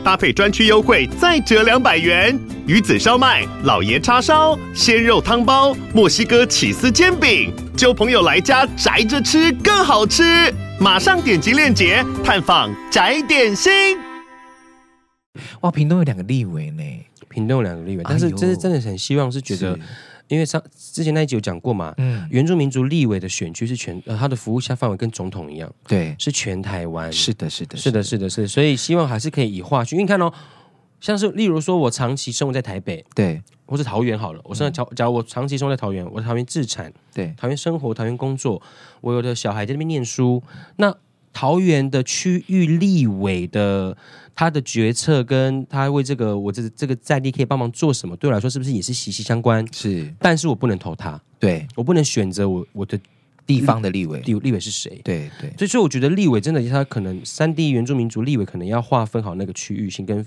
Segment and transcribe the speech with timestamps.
[0.00, 2.38] 搭配专区优惠再折两百元。
[2.66, 10.52] 鱼子烧麦、老爷叉烧、鲜肉汤包、墨西哥起司煎饼，就朋友来家宅着吃更好吃。
[10.78, 13.98] 马上点击链接探访宅点心。
[15.60, 16.82] 哇，屏东有两个立委呢，
[17.28, 19.78] 屏东有两个立委，但是真是真的很希望是觉得，
[20.30, 30.32] 因为上之前那一集有讲过嘛，嗯，原住民族立委的选区是全呃，他的服务下范围跟总统一样，对，是全台湾，是的，是的，是的，是的，是，所以希望还是可以以划区，因为你看哦，
[31.00, 33.42] 像是例如说我长期生活在台北，对。
[33.66, 38.60] 或是桃园好了，我现在假假如我长期生活在桃园，我在桃园自产，对，桃园生活，桃园工作，
[39.00, 40.42] 我有的小孩在那边念书，
[40.78, 40.92] 那
[41.32, 43.96] 桃园的区域立委的
[44.34, 49.66] 他的决策跟他为这个我这这个在地可以帮忙做什么，对我来说是不是也是息息相关？
[49.72, 52.98] 是，但是我不能投他，对我不能选择我我的。
[53.46, 55.00] 地方的立委，立立委是谁？
[55.02, 60.24] 对对，所以所以我觉得立委真的，他可能三地原住民族立委可能要划分好那个区域性，跟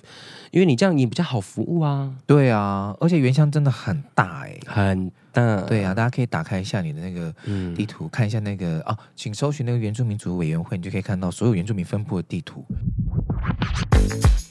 [0.52, 2.14] 因为你这样你比较好服务啊。
[2.26, 5.62] 对啊，而且原乡真的很大哎、欸，很大。
[5.62, 7.34] 对啊，大家可以打开一下你的那个
[7.74, 12.66] 地图，嗯、看一下那个啊，请搜寻那个原住民族委员会，你就可以看到所有原住民分布的地图。
[13.94, 14.43] thank you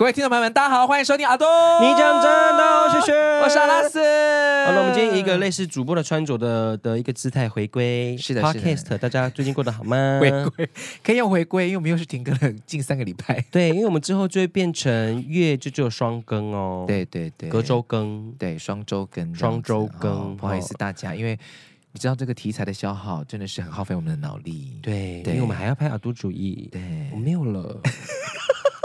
[0.00, 1.46] 各位听众朋友们，大家好，欢迎收听阿东。
[1.82, 3.12] 你讲真的，谢谢。
[3.42, 3.98] 我是阿拉斯。
[4.64, 8.16] 好了，我们今天以一个类似主播的穿着的的一个姿态回归。
[8.16, 10.18] 是的，Podcast，大家最近过得好吗？
[10.18, 10.70] 回归
[11.04, 13.44] 可以用回归，因为我们又是停更了近三个礼拜。
[13.50, 16.86] 对，因为我们之后就会变成月就只有双更哦。
[16.88, 20.10] 对对对，隔周更，对，双周更，双周更。
[20.10, 21.38] 哦、不好意思大家，因为
[21.92, 24.78] 你知道这个题材的消耗真的是很耗费我们的脑力。
[24.80, 26.70] 对，对因为我们还要拍阿都主义。
[26.72, 26.80] 对，
[27.12, 27.78] 我没有了。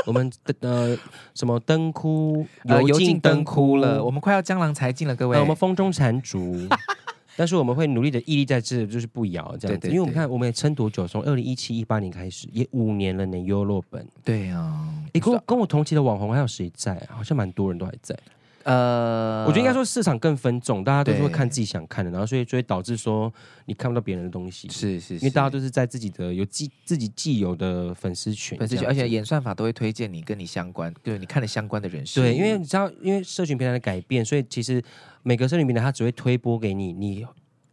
[0.05, 0.97] 我们的呃
[1.33, 2.45] 什么灯枯
[2.87, 5.35] 油尽灯枯了，我们快要江郎才尽了，各位。
[5.35, 6.55] 呃、我们风中残烛，
[7.35, 9.87] 但是我们会努力的屹立在这，就是不摇这样子。
[9.87, 13.37] 对对对，因为我们看我们也撑多久，从二零一七一八年开始，也五年了呢。
[13.39, 17.01] 优洛本，对啊，你，跟我跟我同期的网红还有谁在？
[17.09, 18.17] 好像蛮多人都还在。
[18.65, 23.31] 呃，我觉得应该说市场更分众，大家都是会看自己想看的，然后所以就会导致说
[23.65, 32.19] 你看不到别人的东西，是是，是，因为大家都是在自己的有既自己既有的粉丝群，粉丝群，而且演算法都会推荐你跟你相关，对你看了相关的人士。
[32.19, 34.83] 对，因为你知道，因为社群平台的改变，所以其实
[35.21, 37.23] 每个社群平台它只会推播给你，你。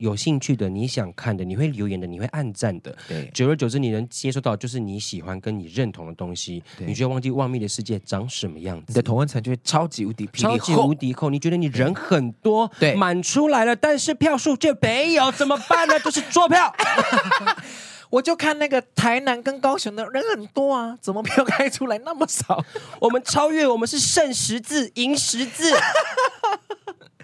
[0.02, 2.92] 有兴趣的，你想看的，你会留言的，你会按赞的。
[3.06, 8.86] 对，久而久之，你能接受到就是你喜欢跟你认同的东西，你就会忘记外面的世界长什么样子。
[8.88, 11.30] 你的同温层就会超级无敌超级无敌厚。
[11.30, 15.96] 你觉得你人很多，对，满出来了，但是票数就没有，怎么办呢？
[16.02, 16.74] 就是坐票。
[18.10, 22.62] 我就看那个台南跟高雄的人很多啊，怎么票开出来那么少？
[23.00, 25.72] 我们超越，我们是剩十字赢十字。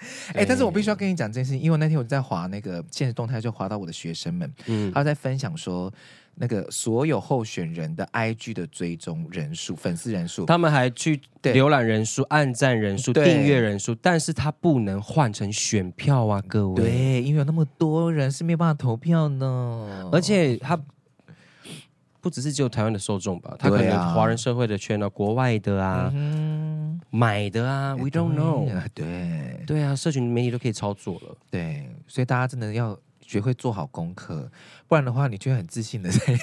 [0.35, 5.93] 哎、欸，但是我必须要跟你讲这件事情，因为那天我在滑那个现实动态，就滑到我的学生们，嗯，他在分享说，
[6.37, 20.81] 那个所有候选人的 IG 的追踪人数、粉丝人数，他们还去浏览人数、按赞人数、订阅人数，但是他不能换成选票啊，各位，对，因为有那么多人是没有办法投票呢，而且他。
[22.21, 26.78] 不只是只有台湾的受众吧，他可能华人社会的圈啊，国外的啊，嗯、
[27.11, 28.69] 买的啊，We don't know。
[28.95, 31.37] 对 对啊，社群媒体都可以操作了。
[31.51, 34.51] 对，所以大家真的要学会做好功课，
[34.87, 36.39] 不然的话，你就会很自信的在。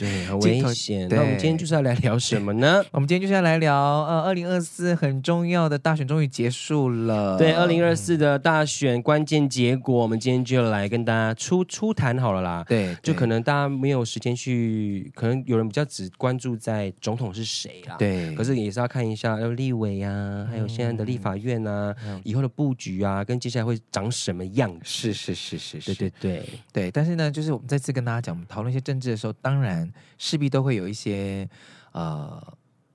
[0.00, 1.06] 对，很危险。
[1.10, 2.82] 那我们今天就是要来聊什么呢？
[2.90, 7.36] 我们今天就是要来聊，呃，二零二四很重要的大选终于结束了。
[7.36, 12.64] 对，二零二四的大选关键结果，我们今天就来跟大家初初谈好了啦。
[12.66, 17.96] 对，就可能大家没有时间去，可能有人比较只关注在总统是谁啦。
[17.98, 24.80] 对，可是也是要看一下，要立委啊，还有现在的立法院啊，嗯、以后的布局啊，跟接下来会长什么样子。
[24.84, 26.90] 是是是是是，对对对对。
[26.90, 29.89] 但是呢，就是我们再次跟大家讲，我们讨论一些政治的时候，当然。
[30.18, 31.48] 势必都会有一些，
[31.92, 32.42] 呃，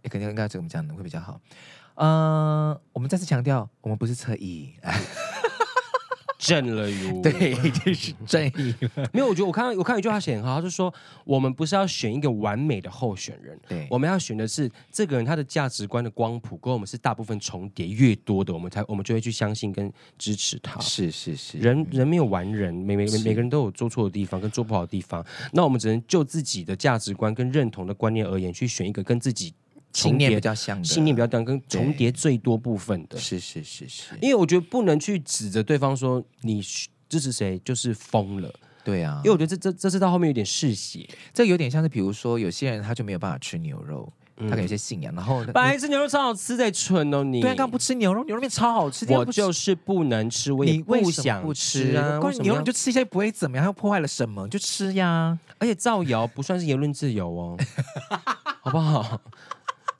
[0.04, 0.94] 肯定应该怎么讲呢？
[0.96, 1.40] 会比较好。
[1.96, 4.74] 呃，我们再次强调，我们不是侧翼。
[6.38, 9.10] 正了哟，对，就是正义了。
[9.14, 10.94] 没有，我觉得我看到我看到一句话写很好，他就说
[11.24, 20.80] 我们不是要选一个完美的候选人，对，我们要选的是这个人他的价值观的光谱跟我们是大部分重叠越多的，我们才我们就会去相信跟支持他。
[20.82, 29.54] 是是是，人人没有完人，每每每个人都有做错的地方跟做不好的地方，那我们只能就自己的价值观跟认同的观念而言，去选一个跟自己。
[29.96, 33.18] 信念比较像的，信念比较像，跟重叠最多部分的。
[33.18, 36.62] 是是是是，因为我觉得不能去指着对方说你
[37.08, 38.54] 支持谁就是疯了。
[38.84, 44.12] 对啊，因为我觉得这这这是到后面有点嗜血，这有点像是比如说有些人他就没有办法吃牛肉。
[44.38, 47.40] 他可能有些信仰，然后白吃牛肉超好吃，在蠢哦你。
[47.40, 49.06] 对啊，刚不吃牛肉，牛肉面超好吃。
[49.10, 52.20] 我就是不能吃，我也不想不吃啊。
[52.20, 54.46] 关于牛肉你就吃一下不会怎么样，又破坏了什么？
[54.50, 55.40] 就吃呀。
[55.58, 57.58] 而且造谣不算是言论自由哦，
[58.62, 59.22] 好不好？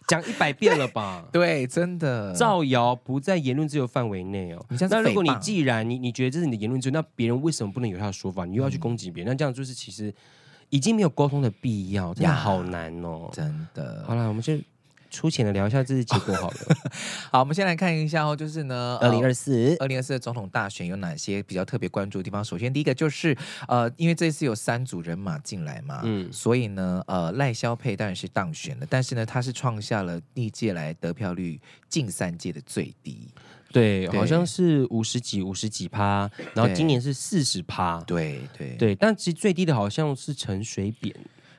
[0.08, 1.26] 讲一百遍了吧？
[1.34, 4.66] 对，真的造谣不在言论自由范围内哦。
[4.90, 8.46] 那如果你既然你你觉得这是你的言论自由，那别人为什么不能有他的说法？
[8.46, 9.32] 你又要去攻击别人？
[9.32, 10.14] 那这样就是其实。
[10.72, 14.04] 已经没有沟通的必要，真的好难哦，真的。
[14.06, 14.58] 好了，我们就
[15.16, 16.58] 粗浅的聊一下这次结果好了。
[17.32, 22.44] 好，我们先来看一下哦，就是呢，二零二四，二零二四的总统大选有哪些比较特别关注的地方？
[22.44, 23.36] 首先，第一个就是
[23.70, 31.58] 呃，因为这次有三组人马进来嘛，嗯，所以呢，呃，赖萧佩当然是当选了，但是呢，他是创下了历届来得票率
[31.88, 33.30] 近三届的最低。
[33.72, 38.02] 对，好像是五十几、五十几趴，然后今年是四十趴。
[38.08, 41.14] 对对对，但其实最低的好像是陈水扁，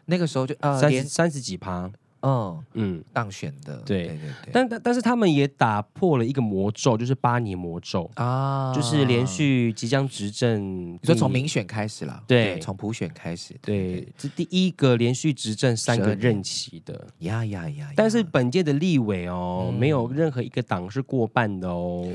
[0.07, 1.91] 那个时候就呃三十三十几趴。
[2.27, 2.65] 嗯。
[2.75, 4.09] 嗯，当选的，对。
[4.09, 17.91] 对对，但但但是他们也打破了一个魔咒，就是八年魔咒啊，就是连续即将执政，你说从民选开始了，对，从普选开始，对，是第一个连续执政三个任期的，呀呀呀！
[17.95, 22.11] 但是本届的立委哦，没有任何一个党是过半的哦。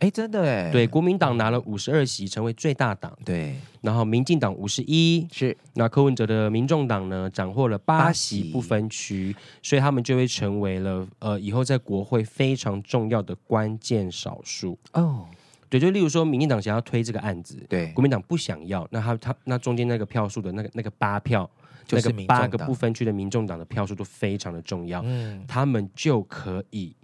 [0.00, 3.16] 哎，真的哎，对，国民党拿了五十二席，成为最大党。
[3.22, 5.54] 对，然后民进党五十一，是。
[5.74, 14.78] 那柯文哲的民众党呢，斩获了八席不分区，所以他们就会成为了呃以后在国会非常重要的关键少数。
[14.94, 15.26] 哦，
[15.68, 21.48] 对，就例如说，民进党想要推这个案子，对，国民党不想要，那他他那中间那个票数的那个那个八票，
[21.86, 26.96] 就是那个八个不分区的民众党的票数都非常的重要，嗯，他们就可以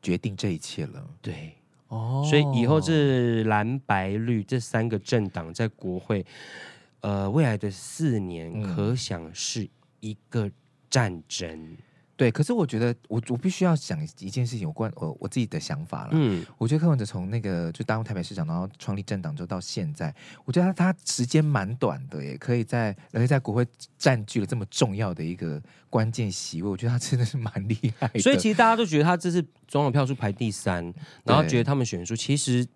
[0.00, 1.04] 决定这一切了。
[1.20, 1.52] 对。
[1.88, 6.24] 哦，所以以后这蓝白绿这三个政党在国会，
[7.00, 9.68] 呃，未来的四年可想是
[10.00, 10.50] 一个
[10.88, 11.76] 战争。
[12.16, 16.10] 对，可是我觉得我我必须要讲一件事情，有关我我自己的想法了。
[16.12, 20.14] 嗯，我觉得柯文哲从那个就当台北市长，然后创立政党，就到现在，
[20.44, 23.66] 我觉得他他时间蛮短的，也可以在而且在国会
[23.98, 28.20] 占据了这么重要的一个关键席位，我觉得他真的是蛮厉害的。
[28.20, 30.84] 所以其实大家都觉得他这次总统票数排第三，
[31.24, 32.66] 然后觉得他们选出，其实。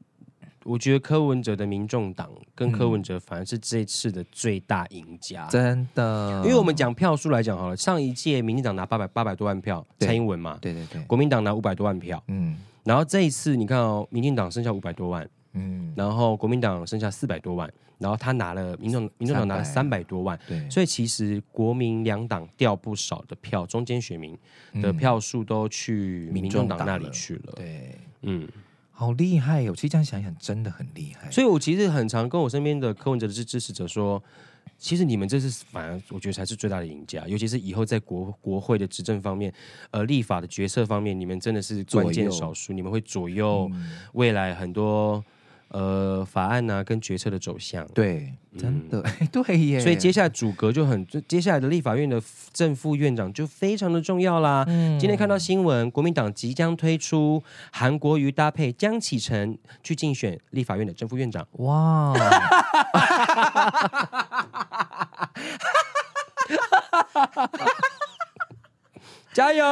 [0.68, 6.42] 我觉得柯文哲的民众党跟柯文哲反而是这次的最大赢家，真的。
[6.44, 12.54] 因为我们讲票数来讲好了，上一届民进党拿八百八百多万票，蔡英文嘛，对对对，国民党拿五百多万票，嗯，
[12.84, 24.36] 然后这一次你看哦，民进党剩下五百多万，嗯，然后国民党剩下四百多万，然后他拿了民众民众党拿了三百多万，对，所以其实国民两党掉不少的票，中间选民
[24.82, 28.46] 的票数都去民众党那里去了，对，嗯。
[28.98, 29.72] 好厉害哟！
[29.76, 31.30] 其实这样想想，真的很厉害。
[31.30, 34.20] 所以我其实很常跟我身边的柯文哲的支支持者说，
[34.76, 39.54] 其实你们这次反而我觉得才是最大的赢家，尤其是以后在国国会的执政方面，
[39.92, 43.70] 呃，立法的决策方面，你们真的是关键少数，你们会左右
[44.14, 45.24] 未来很多。
[45.68, 49.78] 呃，法案呢、啊，跟决策的走向，对，真的，嗯、 对耶。
[49.80, 52.18] 所以接下来组阁就很，接下来的立法院的
[52.54, 54.64] 正副院长就非常的重要啦。
[54.66, 61.46] 嗯、今天看到新闻，国民党即将推出韩国瑜搭配江启臣去竞选立法院的正副院长。
[61.52, 62.14] 哇！
[69.34, 69.64] 加油！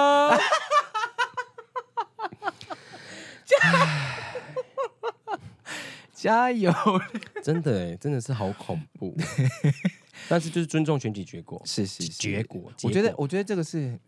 [6.27, 6.73] 加加油！
[7.43, 9.17] 真的哎，真的是好恐怖。
[10.29, 12.73] 但是就是尊重选举结果，是是，是结果。
[12.83, 13.99] 我觉得，我觉得这个是，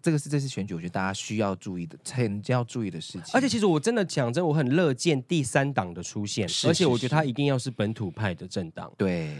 [0.00, 3.24] 这个是这次选举，我觉得大家需要注意的，很要注意的事情。
[3.34, 6.48] 而且，其实我真的讲真，我很乐见第三党的出现。
[6.64, 8.90] 而且，我觉得他一定要是本土派的政党。
[8.96, 9.36] 对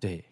[0.00, 0.24] 对，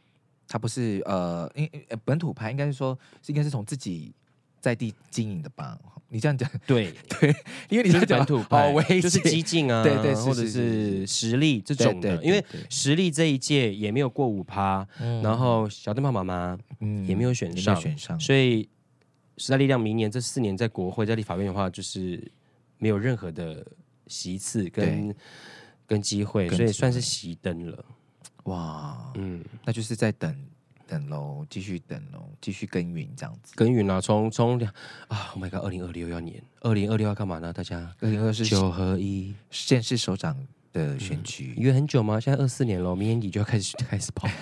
[0.49, 1.70] 他不是呃，因
[2.04, 4.12] 本土派应该是说，应该是从自己。
[4.61, 5.78] 在地经营的吧，
[6.14, 7.35] 你这样讲对 对，
[7.68, 14.87] 因为你是本土派，就是激进啊， 对对，或者是实力这种的，因为实力这一届也没有过五趴，
[15.25, 17.04] 然后小灯泡妈妈嗯。
[17.04, 18.68] 也没有选上，选上，所以
[19.37, 22.30] 时代力量明年这四年在国会在立法院的话，就是
[22.78, 23.66] 没有任何的
[24.06, 25.14] 席次跟
[25.87, 27.85] 跟机会，所以算是熄灯了。
[28.44, 30.35] 哇，嗯，那就是在等。
[30.87, 33.53] 等喽，继续等喽，继续耕耘这样子。
[33.57, 34.59] 耕耘啊，从从
[35.09, 37.53] 啊，Oh my god，二零二六要年，二零二六要干嘛呢？
[37.53, 40.37] 大家，二零二四九合一县市首长
[40.73, 42.21] 的选举，约、嗯、很久吗？
[42.21, 44.29] 现在二四年了，明年底就要开始开始跑。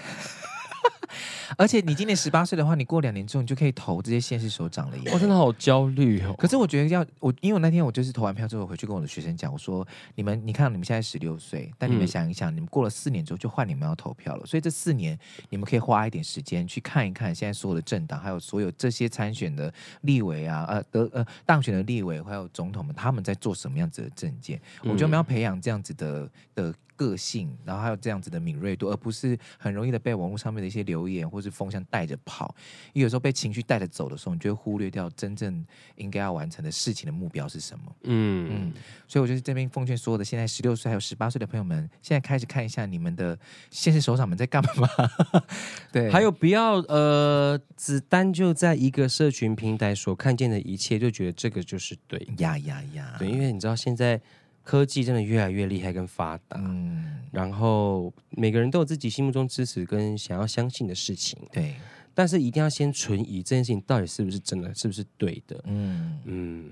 [1.56, 5.10] 而且你今年十八岁的话，你过两年之后，你就可以投这些县市首长了耶。
[5.12, 6.34] 我真的好焦虑哦。
[6.38, 15.18] 可是我觉得要我，因为我那天我就是投完票之后回去跟我的学生讲，我说你们，你看你们现在十六岁，但你们想一想，嗯、你们过了四年之后就换你们要投票了，所以这四年
[15.50, 24.60] 你们可以花一点时间去看一看现在所有的政党，还有所有这些参选的立委啊，呃得呃当选的立委还有总统们，他们在做什么样子的政见？
[24.82, 26.74] 嗯、我觉得我们要培养这样子的的。
[26.94, 32.54] 个性，然后还有这样子的敏锐度，而不是很容易的被网络上面的一些留言或是风向带着跑。
[32.92, 37.84] 因为有时候被情绪带着走的时候，你就会忽略掉真正应该要完成的事情的目标是什么。
[38.04, 38.72] 嗯嗯，
[39.08, 43.38] 所以我就是这边奉劝所有的现在十六岁还有十八岁的朋友们，现在开始看一下你们的
[43.70, 44.88] 现实首长们在干嘛。
[45.92, 53.16] 对，还有不要呃，只单就在一个社群平台所看见的一切，就觉得这个就是对呀呀呀。
[53.18, 54.20] 对，因为你知道现在。
[54.62, 61.74] 科技真的越来越厉害跟发达，嗯，然后每个人都有自己心目中支持跟想要相信的事情，对，
[62.14, 66.18] 但是一定要先存疑这件事情到底是不是真的，是不是对的，嗯。
[66.24, 66.70] 嗯。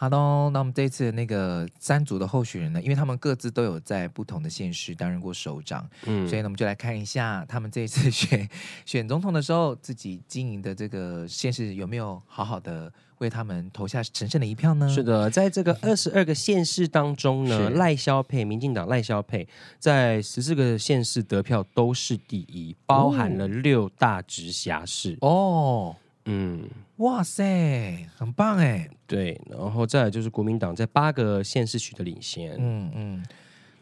[0.00, 8.48] 好的，那我们这一次那个三组的候选人呢，因为他们各自都有在不同的县市担任过首长，嗯，所以呢，我们就来看一下他们这一次 选
[8.86, 12.90] 选总统的时候，自己经营的这个县市有没有好好的。
[13.18, 14.88] 为他们投下神圣的一票呢？
[14.88, 19.46] 是的，在这个 二十二个县市当中呢，赖萧佩民进党赖萧佩
[19.78, 25.94] 在十四个县市得票都是第一，包含了六大直辖市哦。
[26.26, 28.88] 嗯，哇塞，很棒哎。
[29.06, 32.56] 对，然后再来就是国民党在八个县市取得领先。
[32.58, 33.26] 嗯嗯，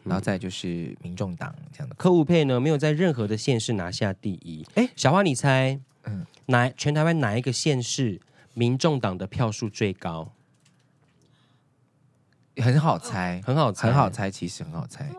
[0.03, 1.95] 然后再就是民众党这样的。
[1.95, 4.65] 柯 V 配呢，没有在任何的县市拿下第一。
[4.75, 8.19] 哎，小花，你猜，嗯，哪全台湾哪一个县市？
[8.55, 10.33] 民众党的票数最高，
[12.57, 15.09] 很好猜，很好猜，很好猜，其实很好猜。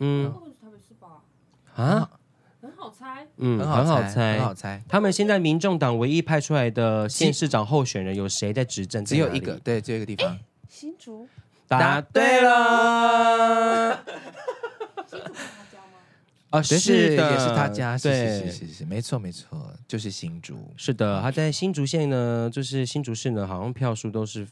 [0.00, 0.32] 嗯，
[1.76, 2.17] 啊，很
[2.88, 4.82] 好猜，嗯，很好猜，很好猜。
[4.88, 9.04] 他们现在民众党唯一派出来的县市长候选人有谁在执政？
[9.04, 10.38] 只有一个，对，只有一个地方。
[10.70, 11.28] 新竹，
[11.66, 14.02] 答对了。
[16.50, 24.48] 啊，是的，也是他家，对，是是是是，没错没错，就是新竹，是的，他在新竹县呢，就是新竹市呢，好像票数都是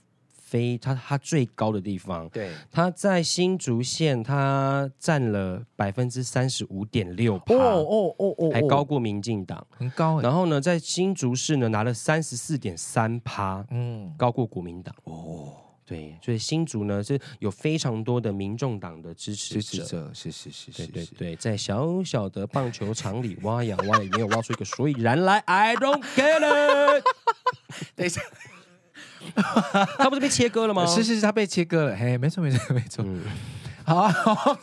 [0.47, 10.21] 非他他最高的地方，对，他在新竹县他占了百分之三十五点六，哦哦哦哦，还高过民进党，很高。
[10.21, 15.53] 然后呢，在新竹市呢拿了三十四点三趴，嗯，高过国民党，哦。
[15.85, 25.38] 对，所以新竹呢是有非常多的民众党的支持者，是是是是，对对对，在小小的棒球场里挖呀挖，也没有挖出一个所以然来。
[25.47, 27.05] I don't get it。
[27.95, 28.21] 等一下，
[29.99, 30.85] 他不是被切割了吗？
[30.88, 31.97] 是是是，他被切割了。
[31.97, 33.04] 嘿，没错没错 没错。
[33.06, 33.23] 嗯、
[33.85, 34.09] 好。
[34.09, 34.59] 好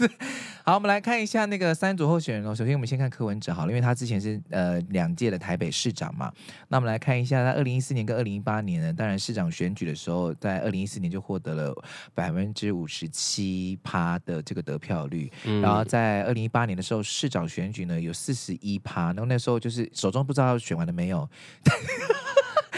[0.66, 2.56] 好，我们来看一下那个三组候选人哦。
[2.56, 6.32] 首先，我们先看柯文哲好了，因为他之前是呃两届的台北市长嘛。
[6.70, 11.76] 那我们来看一下，他二零一四年跟二零一八年呢，当然市长选举的时候，在二零一四年就获得了
[12.16, 21.30] 百分之五十七趴的这个得票率，嗯、然后在二零一八年的时候，市长选举呢有四十一趴，然后那时候就是手中不知道选完了没有，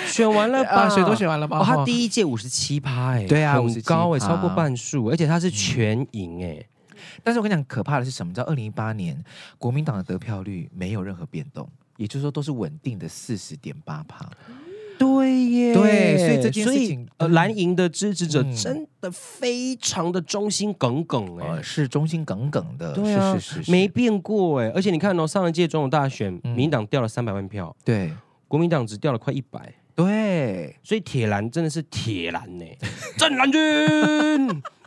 [0.05, 0.89] 选完了吧？
[0.89, 1.59] 选都选完了吧？
[1.59, 6.53] 哦，他第一届五十七趴，哎，对啊，很高哎，超过半数，而且他是全赢哎。
[6.59, 6.65] 嗯
[7.23, 8.33] 但是我跟你讲，可怕的是什么？
[8.33, 9.21] 在二零一八年，
[9.57, 14.29] 国民党的得票率没有任何变动，也就是说都是稳定的四十点八趴。
[14.97, 24.71] 对耶，对，所以这件事情，呃，蓝营的支持者真的非常的忠心耿耿哎、呃，是忠心耿耿的，对啊，是是是是没变过哎。
[24.73, 28.11] 而且你看哦，上一届总统大选，民进党掉了三百万票，对，
[28.47, 29.73] 国民党只掉了快一百。
[29.95, 32.65] 对，所以铁蓝真的是铁蓝呢，
[33.17, 33.61] 正蓝军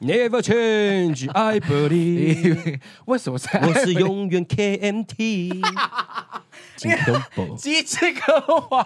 [0.01, 2.79] ，Never change，I believe。
[3.07, 3.49] 为什么是？
[3.57, 5.63] 我是永远 KMT。
[6.77, 8.83] 金东宝，机智歌王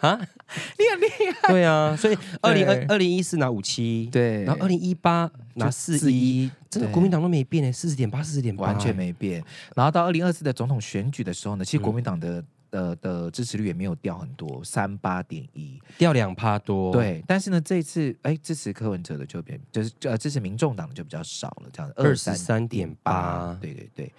[0.00, 0.18] 啊，
[0.78, 1.48] 你很厉害。
[1.48, 9.42] 对啊，所以二零二二零一四拿五七，对，然后二零一八拿四一，真的国民党都没变呢，四十点八，四十点八，完全没变。
[9.74, 12.42] 然后到二零二四的总统选举的时候呢，其实国民党的。
[12.72, 16.90] 的的支持率也没有掉很多，三八点一，掉两趴多。
[16.90, 23.56] 对，但是呢，这一次哎，支持柯文哲的就变，就是呃支持民众党的就比较少了，这样子二十三点八。
[23.60, 24.12] 对对对，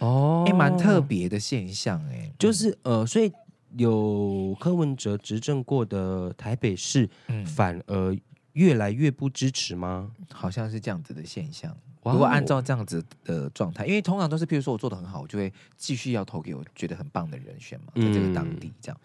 [0.00, 3.32] 哦，哎，蛮特别的现象哎，就是呃，所以
[3.76, 8.14] 有柯文哲执政过的台北市，嗯，反而
[8.54, 10.10] 越来越不支持吗？
[10.32, 11.74] 好像是这样子的现象。
[12.02, 19.00] 如果按照这样子的状态，因为通常都是，譬如说我做的很好，我就会继续要投给我觉得很棒的人选嘛，在这个当地这样。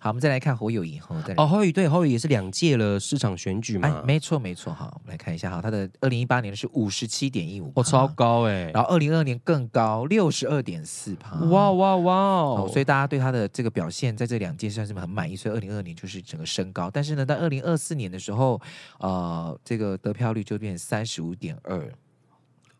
[0.00, 1.16] 好，我们再来看侯友宜哈。
[1.38, 4.02] 哦，侯友宜对侯友宜也是两届了市场选举嘛。
[4.06, 4.70] 没错没错。
[4.70, 8.70] 哈，我们来看一下哈，他的二零一八年是五十七点一五，哦，超高哎。
[8.74, 11.36] 然后二零二二年更高，六十二点四趴。
[11.46, 12.68] 哇哇哇哦！
[12.70, 15.34] 所以大家对他的这个表现，在这两届算是很满意。
[15.34, 18.60] 所以二零二二年就是整个升高，但是呢，在二零二四年的时候，
[18.98, 21.90] 呃，这个得票率就变三十五点二，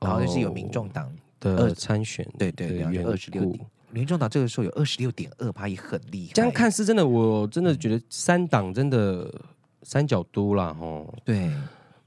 [0.05, 3.65] 然后就是有民众党的参选，对对对，二十六点。
[3.91, 6.33] 民众党这个时候有二十六点二趴，也很厉害。
[6.35, 9.33] 这样看是真的，我真的觉得三党真的
[9.83, 11.15] 三角都啦，吼。
[11.25, 11.51] 对，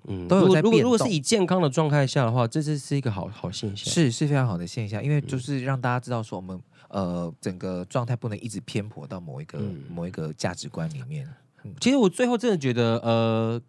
[0.04, 11.28] 嗯，都有在果如果是以健康的状态下的话，这是是一个好好现象，是是非常好的现象，因为就是让大家知道说，我们呃整个状态不能一直偏颇到某一个、嗯、某一个价值观里面。
[11.80, 13.62] 其实我最后真的觉得，呃，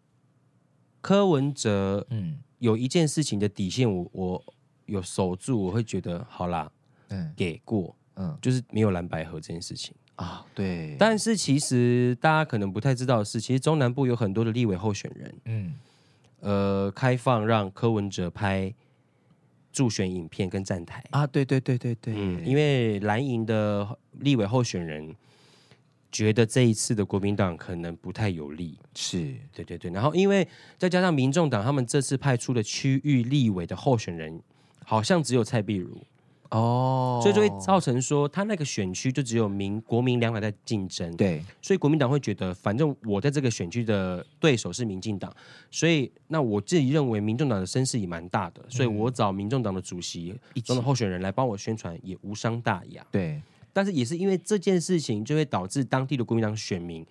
[1.00, 4.44] 柯文哲，嗯，有一件事情的底线我，我我
[4.86, 6.70] 有守住，我会觉得好啦，
[7.08, 7.94] 嗯，给过。
[8.20, 9.94] 嗯，就是没有蓝白合这件事情。
[10.16, 10.96] 啊，对。
[10.98, 15.74] 但是其实大家可能不太知道的是，其实中南部有很多的立委候选人，嗯，
[16.40, 18.74] 呃，开放让柯文哲拍
[19.70, 21.04] 助选影片跟站台。
[21.10, 25.14] 啊，对对对对对，嗯，因为蓝营的立委候选人
[26.10, 29.34] 觉得这一次的国民党可能不太有利，是。
[29.52, 29.90] 对对对。
[29.90, 30.46] 然后因为
[30.76, 34.40] 再加上民众党他们这次派出的区域立委的候选人，
[34.84, 35.96] 好像只有蔡壁如。
[36.50, 45.30] 哦，所以就会造成说，他那个选区就只有民国民两党在竞争，对，所以国民党会觉得，反正我在这个选区的对手是民进党，
[45.70, 50.34] 所以那我自己认为民众党的声势也蛮大的，所以我找民众党的主席
[50.64, 53.38] 中的候选人来帮我宣传也无伤大雅，对。
[53.78, 57.06] 但是也是因为这件事情，就会导致当地的国民党选民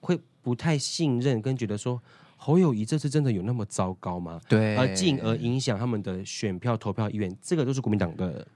[0.00, 2.00] 会不太信任，跟觉得说
[2.38, 4.40] 侯友谊这次真的有那么糟糕吗？
[4.48, 8.46] 对，而进而影响他们的选票投票意愿，这个都是国民党的。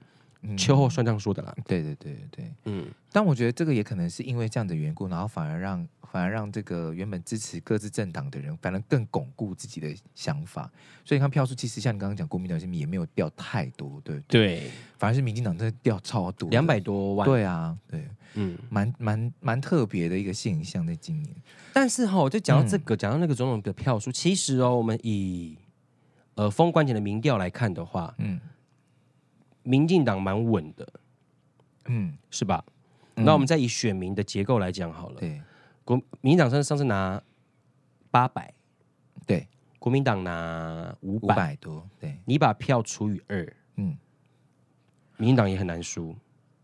[0.55, 10.69] 秋后算账说的啦，对对对对对，嗯，但我觉得这个也可能是因为这样的缘故，然后反而让反而让这个原本支持各自政党的人，反而更巩固自己的想法。
[11.03, 21.35] 所以你看票数，其实像你刚刚讲，国民党这边也没有掉太多，对对，反而是民进党真的掉超多，两百多万，对啊，对，嗯，蛮蛮蛮特别的一个现象在今年。
[21.73, 25.57] 但是哈，我就讲到这个，讲、嗯、到那个总统的票数，其实哦，我们以
[26.35, 28.39] 呃封关前的民调来看的话，嗯。
[29.67, 30.87] 民进党蛮稳的，
[31.85, 32.63] 嗯，是吧？
[33.15, 35.19] 嗯、那我们再以选民的结构来讲好了。
[35.19, 35.41] 对，
[35.85, 37.21] 国民进党上上次拿
[38.11, 38.53] 八百，
[39.25, 39.47] 对，
[39.79, 43.97] 国民党拿五百多，对，你把票除以二，嗯，
[45.15, 46.13] 民进党也很难输。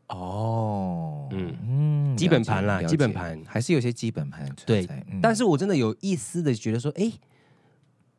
[0.07, 1.55] 哦，嗯。
[1.61, 3.41] 嗯，基本盘啦，基本盘。
[3.45, 4.53] 还是有些基本盘。
[4.65, 7.19] 对，嗯、但是我真的有一丝的觉得说，哎、欸，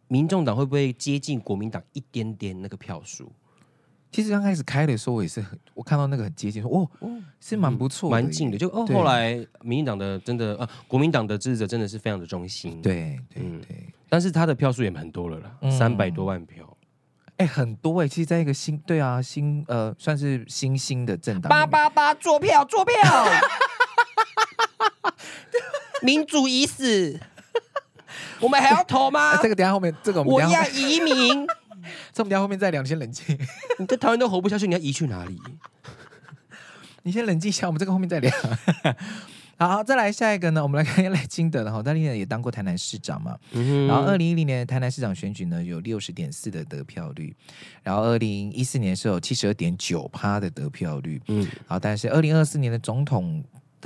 [0.09, 3.31] 民众党会不会接近国民党一点点那个票数？
[4.13, 6.87] 其实刚开始开的时候，我也是很，我看到那个很接近，说哦，
[7.41, 8.59] 是蛮不错，蛮近的。
[8.59, 13.89] 就哦，后来民进党的真的啊，国民党的支持者真的是非常的忠心，对对对。
[14.11, 16.77] 但是他的票数也蛮多了啦，三百多万票，
[17.39, 18.07] 哎，很多哎。
[18.07, 22.95] 其实，在一个新对啊新呃算是新兴的政党，八八八坐票 坐票，
[26.03, 27.19] 民主已死，
[28.41, 29.39] 我们还要投吗？
[29.41, 31.47] 这个等下后面这个我要移民。
[32.13, 33.39] 这么家后面再聊，你先冷静。
[33.79, 35.41] 你在台湾都活不下去，你要移去哪里？
[37.05, 38.33] 你先冷静一下，我们这个后面再聊。
[39.59, 40.63] 好，再来下一个呢？
[40.63, 43.39] 我们来看一下赖清德的哈，他历年也当过台南市长嘛。
[43.53, 47.33] 嗯、然后二零一零年台南市长选举呢，有六十点四的得票率。
[47.83, 51.21] 然后二零一四年是有七十二点九趴的得票率。
[51.29, 53.45] 嗯，好，但是二零二四年的总统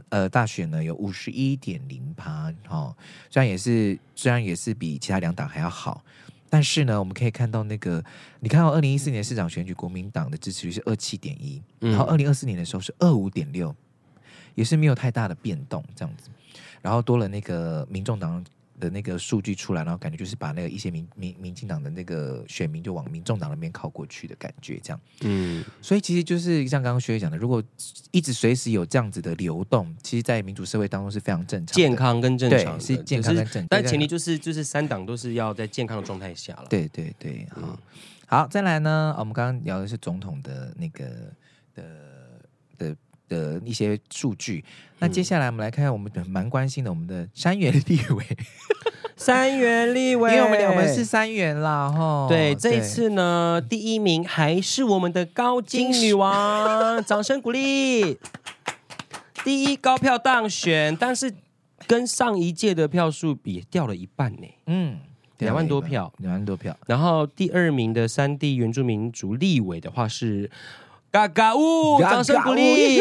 [0.08, 2.50] 呃大选呢，有五十一点零趴。
[2.66, 2.94] 哈，
[3.28, 6.02] 虽然也是虽然也是比其他两党还要好。
[6.48, 8.02] 但是呢，我们可以看到那个，
[8.40, 13.74] 你看到二零一四年市长选举，国民党的支持率是二七点一，然后二零二四年的时候是二五点六，
[14.54, 16.30] 也是没有太大的变动这样子，
[16.80, 18.44] 然后多了那个民众党
[18.78, 25.00] 的那个数据出来，然后感觉就是把那个一些民民民进党的那个选民就往民众党那边靠过去的感觉，这样。
[25.22, 27.62] 嗯，所以其实就是像刚刚学姐讲的，如果
[28.10, 33.66] 一直随时有这样子的流动，其实，在民主社会当中是非常正常、健康跟正常，是健康跟正常。
[33.68, 36.66] 但前提就是就是三党都是要在健康的状态下了。
[36.68, 37.78] 对对对，好，嗯、
[38.26, 41.04] 好，再来呢，我们刚刚聊的是总统的那个
[41.74, 41.82] 的
[42.78, 42.96] 的。
[43.28, 44.64] 的一些数据，
[44.98, 48.24] 那接下来我们来看看我们蛮关心的我们的三元立委，
[49.16, 52.26] 三元立委，因为我们我们是三元啦哈。
[52.28, 58.18] 对，这一次呢，第一名还是我们的高金女王，掌声鼓励。
[59.44, 61.32] 第一高票当选，但是
[61.86, 64.46] 跟上一届的票数比掉了一半呢。
[64.66, 64.98] 嗯，
[65.38, 66.76] 两万多票，两万多票。
[66.86, 70.50] 然后第二名的三地原住民族立委的话是。
[71.10, 71.98] 嘎嘎呜！
[72.00, 73.00] 掌声鼓励！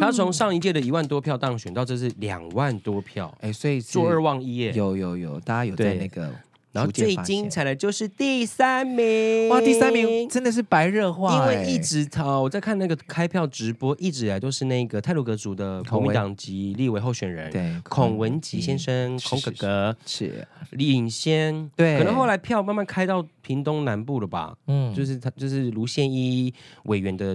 [0.00, 4.72] 他从上一届的一万多票当选到这是两万多票，哎，所以坐二望一耶。
[4.74, 6.30] 有有有，大家有在那个。
[6.76, 9.58] 然后最精彩的就是第三名，哇！
[9.62, 19.96] 第三名真的是白热化，因为一直他我在看那个开票直播，一直以来都是那个泰鲁阁族的国民党籍立委候选人，对，孔文吉先生，孔哥哥。
[20.04, 26.52] 是领先，对，可能后来票慢慢开到屏东南部了吧，嗯，就是他就是卢宪一
[26.84, 27.34] 委员的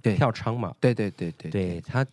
[0.00, 1.80] 票仓嘛，对对对对，对。
[1.80, 2.06] 他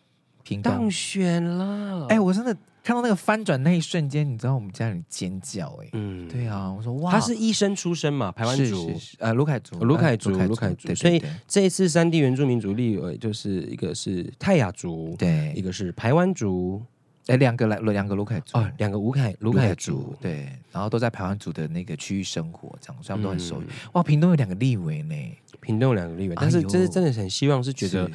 [0.63, 2.57] 当选了，哎，我真的。
[2.83, 16.81] 看到那个翻转那一瞬间，你知道我们家人尖叫哎、欸，嗯，对啊，我说哇，他是医生出身嘛，台湾族，呃，卢凯族，卢凯族，卢凯族，所以这一次三地原住民族立委就是一个是泰雅族，对，一个是台湾族，
[17.27, 23.61] 哎，两个来两个卢凯族，哦，两个鲁凯卢凯族，对，然后都在台湾族的那个区域生活，这样，所以他们都很熟。
[23.93, 25.15] 哇，屏东有两个立委呢，
[25.59, 28.09] 屏东有两个立委，但是真是真的很希望是觉得。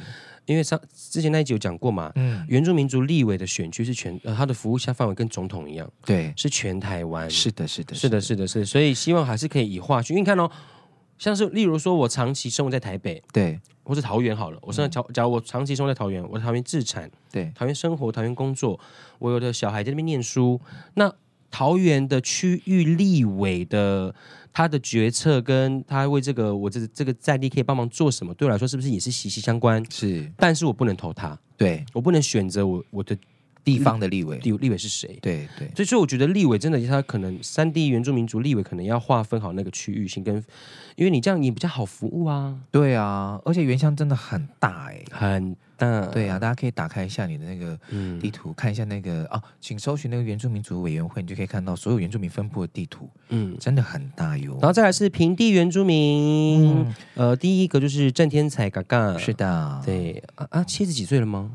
[0.47, 10.49] 因为上之前那一集有讲过嘛，嗯，原住民族立委的选区是全，呃，他的服务下范围跟总统一样，对，是全台湾，是的，是的，是的，是的，是，所以希望还是可以以划区，因为你看哦，
[11.17, 18.79] 像是例如说我长期生活在台北，对，或者桃园好了，我现在假假如我长期生活在桃园，我在桃园自产，对，桃园生活，桃园工作，
[19.19, 20.59] 我有的小孩在那边念书，
[20.93, 21.13] 那
[21.57, 24.13] 桃园的区域立委的。
[24.53, 29.85] 他的决策跟他为这个我这这个在地可以帮忙做什么，对我来说是不是也是息息相关？
[29.91, 33.15] 是，但是我不能投他，对我不能选择我我的
[33.63, 35.19] 地方的立委，立立委是谁？
[35.21, 40.43] 对对，所以说我觉得立委真的他可能三地原住民族立委可能要划分好那个区域性，跟
[40.95, 42.57] 因为你这样你比较好服务啊。
[42.71, 45.55] 对啊，而且原乡真的很大哎、欸，很。
[45.77, 47.77] 嗯，对啊，大家可以打开一下你的那个
[48.19, 53.09] 地图，嗯、看一下那个哦，请搜寻那个原住民族委员会，你就可以看到所有原住民分布的地图。
[53.29, 54.51] 嗯，真的很大哟。
[54.53, 61.51] 然后再来是平地原住民，嗯、呃，第一个就是郑天才嘎嘎，是的，对啊啊，七十几岁了吗？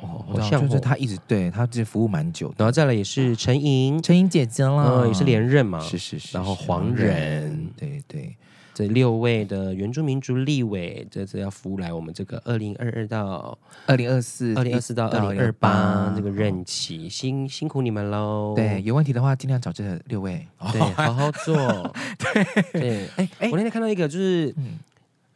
[0.00, 2.54] 哦，好像就是他一直对他这服务蛮久的。
[2.58, 6.36] 然后再来也是陈莹，陈莹姐姐了，嗯，也是连任嘛，是是是。
[6.36, 8.34] 然后黄仁，对对。
[8.72, 18.54] 这六位的原住民族立委，这次要服务来我们这个二零二二到二零二四，二零二四到二零二八这个任期，辛辛苦你们喽！
[18.56, 21.56] 对，有问题的话尽量找这六位，对，好好做。
[22.72, 24.54] 对，哎哎，我那天看到一个就是。
[24.56, 24.78] 嗯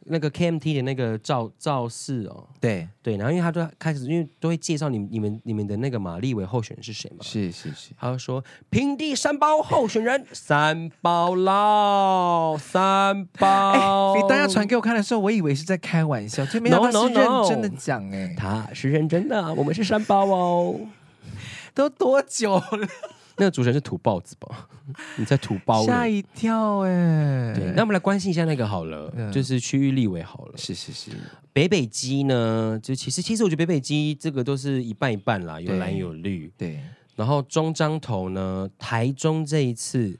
[0.05, 2.87] 那个 KMT 的那个赵赵四哦，对。
[3.01, 7.17] 对，然后因为他都开始，因为都会介绍你你们你们的那个马立伟候选人是谁嘛？
[7.21, 20.79] 是是是，他就说平地三包候选人三包佬三包，你大家传给我看的时候，我以为是在开玩笑，就没想到是认真的讲哎，他是认真的，我们是三包哦，
[21.75, 22.87] 都多久了？
[23.37, 24.69] 那个主持人是土包子吧？
[25.17, 25.85] 你在土包？
[25.85, 27.53] 吓一跳哎！
[27.53, 30.53] 对，那我们来关心一下那个好了，嗯、就是区域立委好了。
[30.57, 31.11] 是是是，
[31.51, 32.79] 北北基呢？
[32.81, 36.51] 就其实其实我觉得北北基这个都是一半一半啦，有蓝有绿。
[36.57, 36.79] 对。
[37.15, 38.69] 然后中彰投呢？
[38.77, 40.17] 台中这一次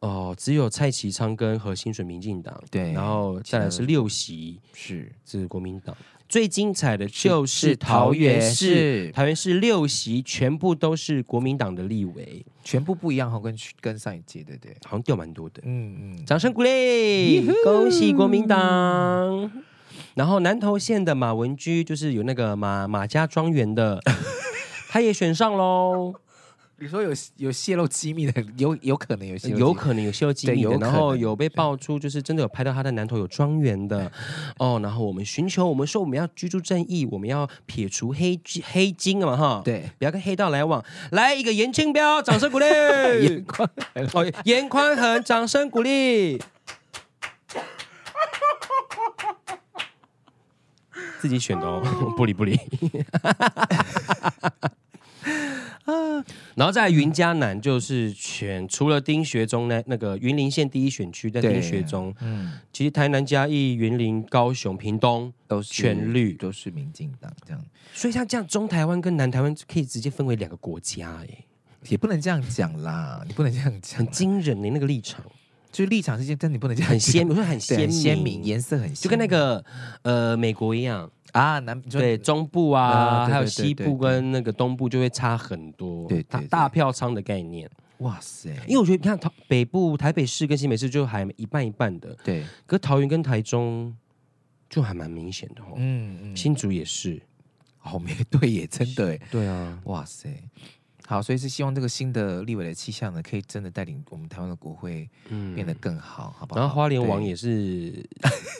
[0.00, 2.62] 哦、呃，只有蔡其昌跟何新水民进党。
[2.70, 2.92] 对。
[2.92, 5.96] 然后再来是六席，是这是国民党。
[6.28, 15.62] 最精彩的就是桃园市，桃园市六席全部都是国民党的立委，全部不一样哈，跟跟上一届对对，好像掉蛮多的。
[15.64, 19.50] 嗯嗯，掌声鼓励，恭喜国民党。
[20.14, 24.00] 然后南投县的马文居就是有那个马马家庄园的，
[24.88, 26.14] 他也选上喽。
[26.78, 34.12] 你说有有泄露机密的，有有可能有泄露，有可能有泄露机密的，然后有被爆出就是真的有拍到他的南投有庄园的
[34.58, 42.66] 哦，然后我们寻求，我们说我们要居住正义，我们要撇除黑黑金嘛哈，对，不要跟黑道来往，来一个严清标，掌声鼓励，
[43.24, 43.66] 严宽
[44.12, 46.38] 哦，严宽恒，掌声鼓励，
[51.22, 51.80] 自己选的哦，
[52.14, 52.60] 不 理不理。
[55.86, 56.24] 啊，
[56.56, 67.64] 然后在云嘉南就是全除了丁学忠那那个云林县第一选区在丁学忠，嗯，其实台南嘉义、云林、高雄、屏东都是全绿，都是民进党这样。
[67.94, 71.44] 所以像这样，中台湾跟南台湾可以直接分为两个国家，哎，
[71.88, 75.24] 也不能这样讲啦，你不能这样讲，很惊人的那个立场，
[75.76, 79.62] 就是立场之间，但你不能这样很鲜，我说很鲜鲜明，颜色很鲜，就跟那个
[80.02, 81.10] 呃美国一样。
[81.32, 87.68] 啊，南对中部啊，还有西部跟那个东部就会差很多，对大大票仓的概念。
[87.98, 88.48] 哇塞！
[88.66, 92.42] 因为我觉得你看，桃北部台北市跟新北市就还一半一半的，对。
[92.64, 93.94] 可桃园跟台中
[94.70, 95.74] 就还蛮明显的哦。
[95.76, 97.20] 嗯嗯，新竹也是，
[97.82, 100.30] 哦，没对也真的哎，对啊，哇塞！
[101.06, 105.08] 好，所以是希望这个新的立委的气象呢，可以真的带领我们台湾的国会
[105.54, 106.60] 变得更好，好不好？
[106.60, 108.04] 然后花莲王也是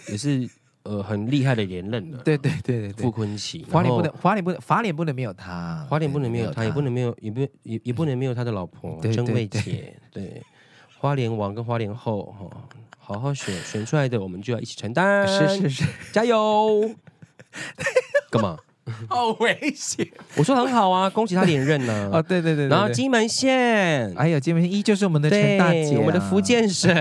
[0.09, 0.49] 也是。
[0.87, 2.19] 呃很厉害的连任了。
[2.23, 9.97] 对对对对对，傅昆萁，花莲不能，花莲不能，花莲不能没有他，花莲不能没有他，也不能没有，也不也也不能没有他的老婆曾慧姐。
[10.13, 10.41] 对，
[11.01, 15.27] 花莲王跟花莲后哈，好好选选出来的，我们就要一起承担。
[15.27, 16.95] 是是是，加油！
[18.31, 18.57] 干嘛？
[19.11, 20.07] 好危险！
[20.37, 22.11] 我说很好啊， 恭喜他连任呢。
[22.13, 26.95] 哦，对对对，然后金门县，哎呀，金门县依旧是我们的陈大姐，我们的福建省。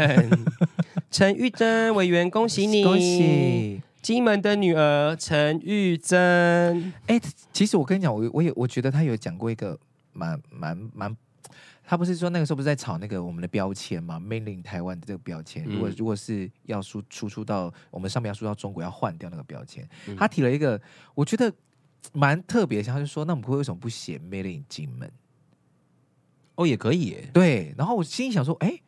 [1.12, 3.80] 陈玉珍委员，恭喜你，恭喜。
[4.02, 6.92] 金门的女儿陈玉珍。
[7.06, 7.22] 哎，
[7.54, 9.78] 其实我跟你讲，我我也我觉得他有讲过一个
[10.12, 11.16] 蛮蛮蛮，
[11.86, 20.82] 他不是说那个时候不是在炒那个我们的标签嘛，Made in 台湾的这个标签，如果如果是要输输出到我们上面要输到中国，要换掉那个标签，他提了一个，
[21.14, 21.54] 我觉得。
[22.14, 25.12] 蛮特别，他就说：“那我们会为什么不写 Made in 金门？
[26.56, 27.30] 哦，也可以耶。
[27.34, 28.80] 对，然后我心里想说：哎，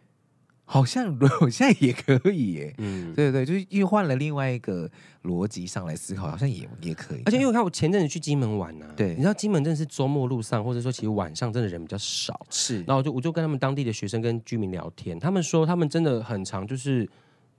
[0.63, 2.73] 好像我现在也可以耶。
[2.77, 4.89] 嗯，对对对，就是又换了另外一个
[5.23, 7.23] 逻辑上来思考，好像也也可以。
[7.25, 12.45] 而且因为我看我前阵子去金门玩呢、啊，对，你知道金门真的是周末路上，或者说其实晚上真的人比较少。
[12.49, 17.09] 是，然后我就我就跟他们当地的学生跟居民聊天，他们说他们真的很常就是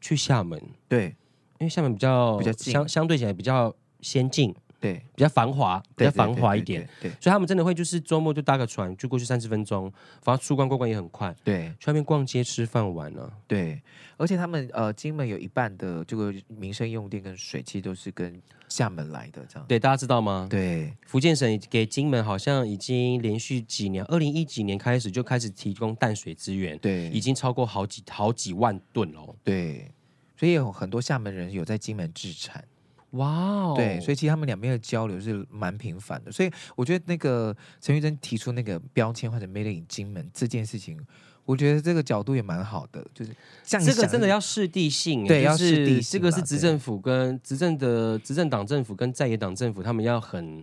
[0.01, 1.15] 去厦门，对，
[1.59, 13.83] 因为厦门比较比较近相相对起来比较先进。”对，比较繁华，比较繁华一点，对，对，所以他们真的会就是周末就搭个船，就过去三十分钟，反正出关过关也很快，对，去外面逛街吃饭玩了，对，
[14.17, 20.47] 而且他们呃，金门有一半的这个民生用电跟水，其实都是跟厦门来的，这样，对，大家知道吗？
[20.49, 29.91] 对，福建省给金门好像已经连续几年，二零一几年开始就开始提供淡水资源，对，已经超过好几好几万吨哦，对，
[30.37, 32.65] 所以有很多厦门人有在金门置产。
[33.13, 40.99] 哇哦，对，所以其实他们两边的交流是蛮频繁的，所以我觉得那个陈玉珍提出那个标签或者 Made in 金门这件事情，
[41.47, 50.63] 我觉得这个角度也蛮好的，就是这个真的要视地性，对，要视地性，这个是执政府跟执政的执政党政府跟在野党政府，他们要很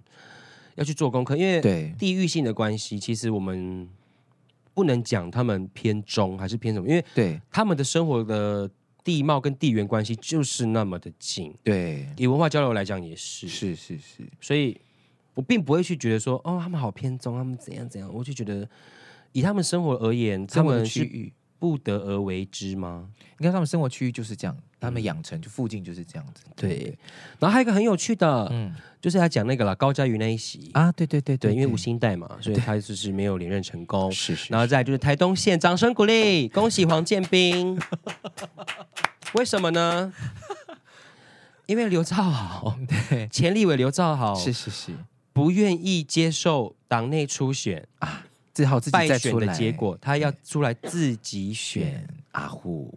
[0.75, 1.95] 要去做功课，因为对。
[1.97, 3.89] 地域性的关系，其实我们
[4.75, 7.41] 不能讲他们偏中还是偏什么，因为对。
[7.49, 8.69] 他们的生活的。
[9.05, 14.75] 地貌跟地缘关系就是那么的近，对，以文化交流来讲也是，是是是，所以
[15.35, 18.67] 我并不会去觉得说，哦，他们好偏中，他们怎样怎样，我就觉得
[19.31, 23.07] 以他们生活而言，他们区域不得而为之吗？
[23.37, 26.97] 你看他们生活区域就是这样，他们养成就附近就是这样子，对，对。
[27.37, 28.73] 然后还有一个很有趣的，嗯。
[29.05, 34.11] 就是他讲那个了，高嘉瑜那一席啊，对对对对，对，因为无薪代嘛，所以他就是没有连任成功。
[34.11, 37.79] 是是，然后再就是台东县，掌声鼓励，恭喜黄建斌。
[39.35, 40.13] 为什么呢？
[41.67, 42.77] 因为刘兆豪，
[43.09, 44.91] 对，前立委刘兆豪，是是是，
[45.33, 49.47] 不愿意接受党内初选啊，只好自己再出来。
[49.47, 52.93] 败选的结果，他要出来自己选阿虎。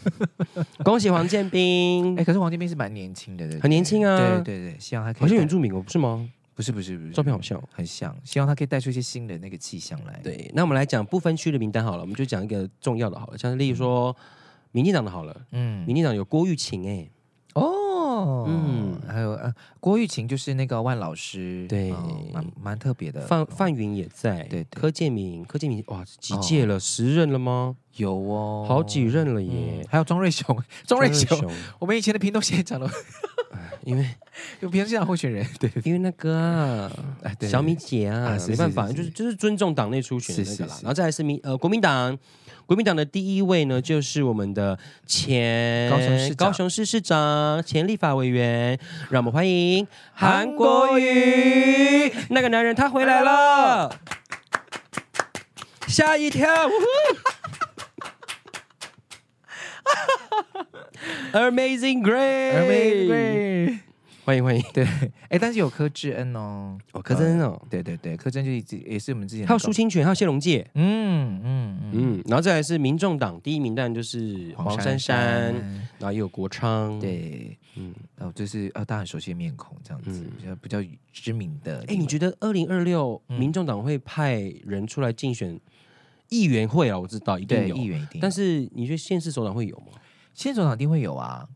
[0.84, 2.18] 恭喜黄建斌！
[2.18, 4.16] 哎，可是黄建斌是蛮年轻的，很年轻啊。
[4.16, 5.20] 对对对，希望他可以。
[5.20, 6.28] 好像原住民哦，不是吗？
[6.54, 8.14] 不是不是不是，照片好像很像。
[8.24, 10.20] 希望他可以带出一些新的那个气象来。
[10.22, 14.14] 对，那我们来讲不分区的名单好了，我们就讲一个重要的好了，像是例如说，
[14.72, 17.08] 民进党的好了，嗯，民进党有郭玉琴哎，
[17.54, 21.90] 哦，嗯，还有呃，郭玉琴就是那个万老师，对，
[22.32, 23.20] 蛮蛮特别的。
[23.22, 26.78] 范范云也在，对，柯建铭，柯建铭哇，几届了？
[26.78, 27.76] 十任了吗？
[27.96, 29.84] 有哦，好几任了耶！
[29.90, 30.56] 还有庄瑞雄，
[30.86, 31.36] 庄瑞雄，
[31.80, 32.88] 我们以前的屏东县长了，
[33.84, 34.08] 因为
[34.60, 36.88] 有屏东县长候选人，对，因为那个
[37.24, 40.78] 啊，小米姐啊，没办法，就是就是尊重党内初选那个啦。
[40.82, 42.16] 然后再来是民呃国民党，
[42.70, 48.78] 国民党的第一位呢，就是我们的前高雄市高雄市市长、前立法委员，
[49.10, 53.92] 让我们欢迎韩国瑜，那个男人他回来了，
[55.88, 56.48] 吓一跳。
[61.32, 63.80] Amazing Grace，Amazing Grace，
[64.24, 64.84] 欢迎欢迎，对，
[65.28, 75.52] 哎，但是有柯志恩哦，哦，柯志恩哦，对对对，柯志恩就一直也是我们之前，还有苏清泉，还有谢龙介，嗯嗯嗯，然后再来是民众党第一名，当然就是黄珊珊，
[75.98, 81.82] 然后也有国昌，对，嗯，然后就是呃，大家很熟悉的面孔，这样子比较比较知名的。
[81.88, 85.58] 哎，你觉得二零二六民众党会派人出来竞选
[86.28, 86.98] 议员会啊？
[86.98, 87.74] 我知道一定有。
[87.74, 89.98] 议员一定，但是你觉得县市首长会有吗？
[90.34, 91.48] 县首长一定会有啊，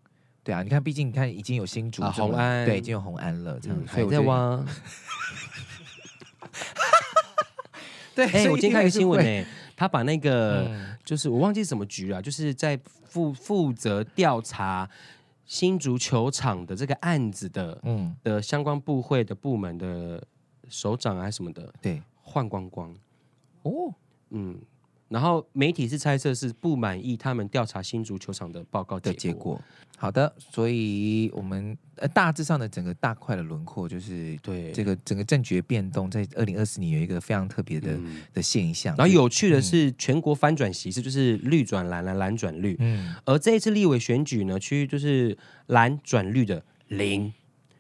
[0.45, 4.63] 对啊，你看，毕竟你看已经有新竹啊，洪安，对，已经有红安了，这样还在挖。
[8.15, 10.71] 对，哎，我今天看一个新闻呢，他把那个
[11.03, 14.89] 就是我忘记什么局了，就是在负负责调查
[15.47, 20.23] 新竹球场的这个案子的，嗯，的相关部会的部门的
[20.69, 22.95] 首长啊什么的，对，换光光，
[23.63, 23.95] 哦，
[24.29, 24.61] 嗯。
[25.15, 29.63] 然后媒体是猜测是不满意他们调查新足球场的报告的结果。
[29.97, 38.97] 好的，所以我们呃大致上的整个大块的轮廓就是对这个整个政局变动，在二零二四年有一个非常特别的、嗯、的现象。
[38.97, 42.77] 然后有趣的是，全国翻转席次就是绿转蓝，蓝蓝转绿。
[42.81, 47.33] 嗯，而这一次立委选举呢，区域就是蓝转绿的零。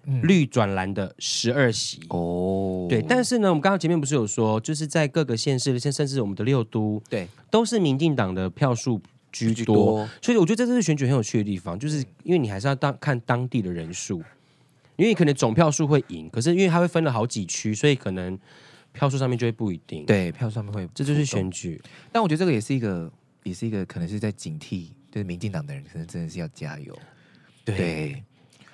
[0.06, 2.00] 嗯、绿转蓝的十二席。
[2.10, 9.00] 哦，对，但是呢，我们刚刚前面不是有说，就是在各个县市，甚至我们的六都，对，都是民进党的票数
[9.32, 14.22] 居多，所以我觉得这次选举很有趣的地方，就是因为你还是要当看当地的人数，
[14.96, 18.38] 因为可能总票数会赢，可是因为它会分了好几区，所以可能
[18.92, 21.80] 票数上面就会不一定，对，票数上面会，这就是选举。
[22.12, 23.10] 但我觉得这个也是一个，
[23.42, 26.96] 也是一个可能是在警惕，就是民进党的人可能真的是要加油，
[27.64, 27.76] 对。
[27.76, 28.24] 对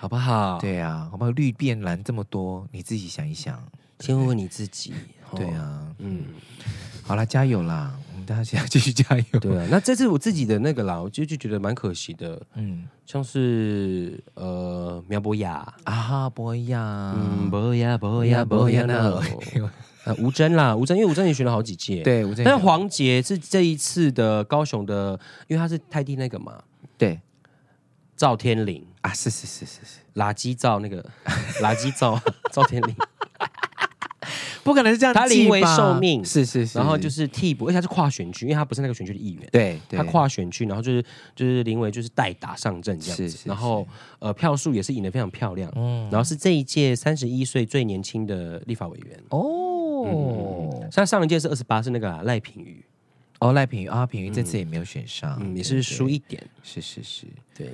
[0.01, 0.59] 好不好？
[0.59, 1.31] 对啊，好不好？
[1.33, 3.63] 绿变蓝这么多，你自己想一想，
[3.99, 4.95] 先问问你自己。
[5.37, 6.25] 对啊，嗯，
[7.03, 7.95] 好啦，加油啦！
[8.15, 9.39] 我们大家继续加油。
[9.39, 12.41] 对啊，那这次我自己的那个啦，我就就觉得蛮可惜的。
[12.55, 19.21] 嗯，像是呃苗博雅啊，博雅，嗯，博雅，博雅，博雅呢？
[20.07, 22.03] 呃，吴峥啦，吴峥，因为吴峥也选了好几届。
[22.03, 22.43] 对，吴峥。
[22.43, 26.59] 但是黄杰是这一次的高雄的，因为他是泰迪那个嘛。
[26.97, 27.21] 对。
[28.17, 31.03] 赵天麟啊，是是是是是，垃圾照那个
[31.63, 32.21] 垃圾照
[32.53, 32.95] 赵天林，
[34.63, 41.03] 不可能是这样，他临危受命，是是是，然后就是替补，而且他是跨选区，因为他不是那个选区的议员，对，他跨选区，然后就是
[41.35, 43.87] 就是临危就是代打上阵这样子，是是是，然后
[44.19, 49.19] 呃票数也是赢得非常漂亮，嗯，然后是这一届三十一岁最年轻的立法委员。
[49.31, 52.85] 哦，像、嗯、上一届是二十八，是那个赖品妤。
[53.39, 57.71] 哦，赖品妤啊，品妤这次也没有选上，嗯，也是输一点，是是是，对。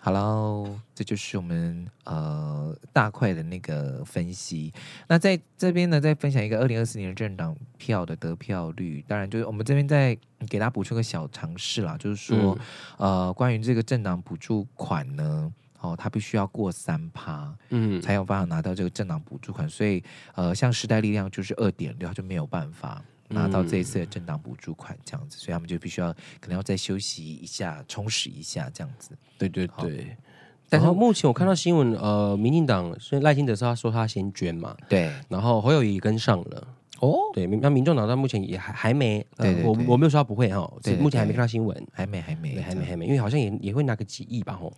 [0.00, 4.72] 好喽，这就是我们呃大块的那个分析。
[5.08, 9.04] 那在这边呢，再分享一个二零二四年的政党票的得票率。
[9.08, 10.16] 当然，就是我们这边再
[10.48, 12.56] 给大家补充个小常识啦，就是说，
[12.98, 19.68] 嗯、呃，关于这个政党补助款呢，哦，它必须要过三趴，嗯，才有办法拿到这个政党补助款。
[19.68, 20.02] 所以，
[20.36, 23.02] 呃，像时代力量就是二点六，就没有办法。
[23.28, 29.10] 拿到这一次的政党补助款这样子，所以他们就必须要可能要再休息一下，充实一下这样子。
[29.36, 30.16] 对对对。
[30.70, 35.12] 但是目前我看到新闻，呃，民进党所以赖清德说他说他先捐嘛，对。
[35.28, 36.68] 然后侯友谊跟上了，
[37.00, 37.46] 哦，对。
[37.46, 39.26] 那民众党到目前也还还没，
[39.64, 44.72] 我我没有说他不会哈，对，目前还没看到新闻，还没还没还没还没，因为好像也也会拿个几亿吧吼。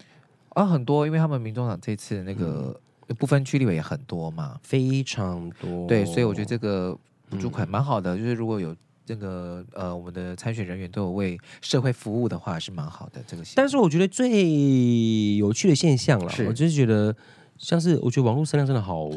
[0.50, 2.80] 啊，很多，因为他们民众党这次的那个
[3.18, 5.86] 不分区立委也很多嘛，非常多。
[5.86, 6.98] 对，所以我觉得这个。
[7.30, 13.22] 补助款蛮好的，就是如果有这个呃，我们的参选人员都有为社会服务的话，是蛮好的。
[13.26, 17.16] 这个，但是我觉得最有趣的现象了，我就是觉得
[17.56, 19.08] 像是我觉得网络声量真的好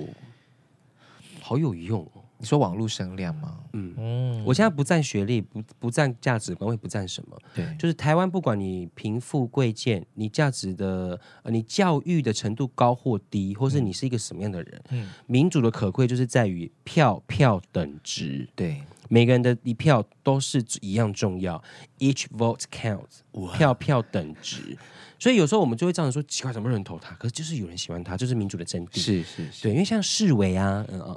[1.42, 2.08] 好有用。
[2.44, 3.58] 你说网络声量吗？
[3.72, 7.40] 嗯嗯，我现在不占学历，不不占价值观，我也不占什么。
[7.56, 18.46] 对，就是台湾，不管你贫富贵贱，你价值的呃，你教育的程度高或低，或是你是一个什么样的人，嗯，民主的可贵就是在于票票等值。
[18.58, 21.64] 对，每个人的一票都是一样重要
[22.04, 24.78] ，each vote counts，票票等值。
[25.20, 27.16] 所以有时候我们就会这样说，奇怪，什么人投他？
[27.16, 29.00] 可是就是有人喜欢他，就是民主的真谛。
[29.00, 31.16] 是是是，对，因为像世伟啊，嗯啊，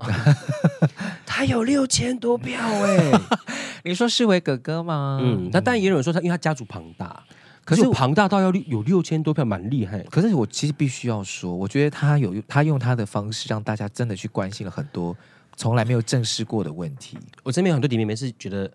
[1.27, 3.11] 他有六千多票哎，
[3.83, 5.19] 你说世伟哥哥吗？
[5.21, 7.21] 嗯，那当然也有人说他，因为他家族庞大，
[7.65, 9.99] 可是庞大到要有六千多票，蛮厉害。
[10.05, 15.17] 可是我其实必须要说，我觉得他有他用他的方式让大家真的去关心了很多
[15.57, 17.19] 从来没有正视过的问题。
[17.43, 18.71] 我身边很多弟妹妹是觉得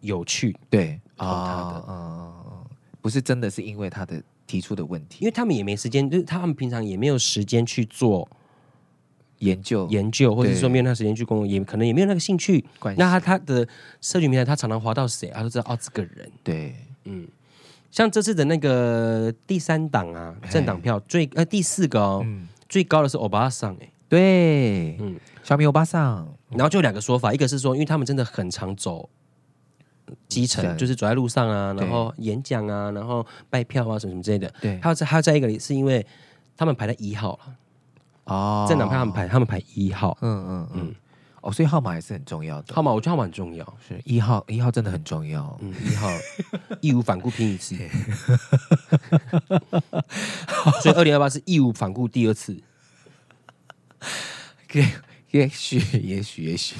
[0.00, 2.64] 有趣，对啊，嗯，
[3.00, 4.22] 不是真的是因为他的。
[4.50, 8.28] 提出的问题，因为他们也没时间，就是他们平常也没有时间去做
[9.38, 12.64] 研究、研究，或者是说没有那个时间去工作，也可能也没有那个兴趣。
[12.96, 13.64] 那他他的
[14.00, 16.28] 社群平台，他常常滑到谁，他都知道哦，这个人。
[16.42, 17.28] 对，嗯，
[17.92, 29.08] 像这次的那个第三档啊，政党票最呃第四个哦，嗯、最高的是欧巴桑哎，对，嗯，小米欧巴桑，然后就有两个说法，一个是说，因为他们真的很常走。
[30.28, 34.52] 基层就是走在路上啊，然后演讲啊，然后卖票啊，什么什么之类的。
[34.60, 36.04] 对，还有再还有再一个是因为
[36.56, 37.54] 他们排在一号了
[38.24, 40.16] 哦，政党派他们排，他们排一号。
[40.20, 40.94] 嗯嗯嗯。
[41.42, 42.74] 哦，所以号码也是很重要的。
[42.74, 45.58] 号码我觉得号码很重要，是一号，一号真的很重要。
[45.62, 46.10] 嗯，一号
[46.82, 47.74] 义无反顾拼一次。
[50.82, 52.60] 所以二零二八是义无反顾第二次。
[54.72, 54.86] 也
[55.30, 56.76] 也许也许也许。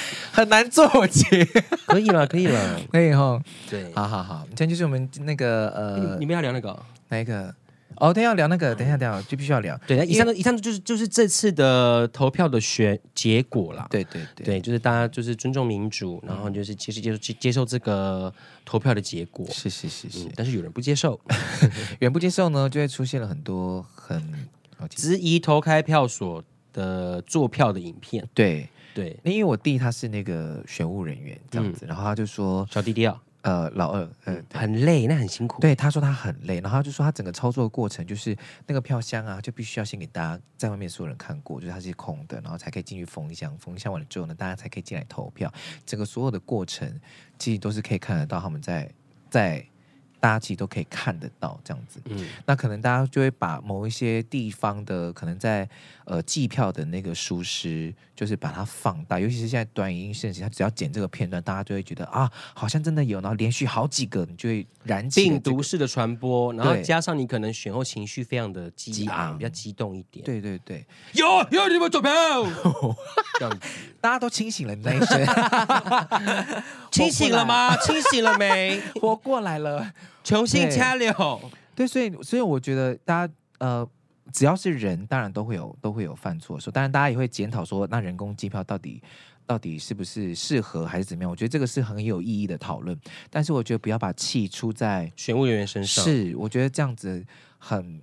[0.32, 1.44] 很难做结，
[1.86, 3.40] 可以了，可以了，可以哈。
[3.68, 6.78] 对，好好好，今天就是我们那个呃，你们要聊那个
[7.08, 7.54] 哪一个？
[7.96, 9.78] 哦，等下聊那个，等一下等下就必须要聊。
[9.86, 13.86] 对，以上的以上就是就是这次的投票的选结果啦。
[13.90, 18.32] 对对对，对，就是大家就是尊重民主，然后就是其实接受接接受这个
[18.64, 19.46] 投票的结果。
[19.50, 21.20] 是是是是，但是有人不接受，
[22.00, 24.20] 有人不接受呢，就会出现了很多很
[24.88, 28.26] 质疑投开票所的作票的影片。
[28.32, 33.20] 对对，因为我弟他是那个选务人员这样子，然后他就说小弟弟啊。
[33.42, 35.60] 呃，老二，嗯、呃，很累，那很辛苦。
[35.60, 38.36] 对，他说他很累，然后他就说他整个操作的过程就是
[38.68, 45.52] 那个票箱啊，就必须要先给大家在外面所有人看过，就是它是空的，然后才可以进去封箱，封箱完了之后呢，大家才可以进来投票。
[45.84, 47.00] 整个所有的过程
[47.36, 48.88] 其实都是可以看得到他们在
[49.28, 49.66] 在。
[50.20, 55.68] 大家其实都可以看得到这样子，嗯，那可能大家就会把某一些地方的可能在
[56.12, 70.84] 呃计票的那个疏失，就是把它放大，尤其是现在短影音盛行，他只要剪这个片段，大家就会觉得啊，好像真的有，然后连续好几个，你就会燃起、这个、病毒式的传播，然后加上你可能选后情绪非常的激昂，比较激动一点，对对对，
[71.14, 72.12] 有有你们投票，
[73.38, 73.66] 这样子，
[73.98, 75.26] 大家都清醒了，那一声，
[76.92, 77.74] 清醒了吗？
[77.78, 78.78] 清醒了没？
[79.00, 79.90] 活过来了。
[80.22, 81.40] 重新加流，
[81.74, 83.88] 对，所以所以我觉得大家呃，
[84.32, 89.02] 只要是人，当然都会有都会有犯错的时候，当然大家也会检讨说，那人工机票到底
[89.44, 91.30] 到底是不是适合还是怎么样？
[91.30, 92.96] 我觉得这个是很有意义的讨论，
[93.30, 96.04] 但是我觉得不要把气出在选务人员身上。
[96.04, 97.24] 是，我觉得这样子
[97.58, 98.00] 很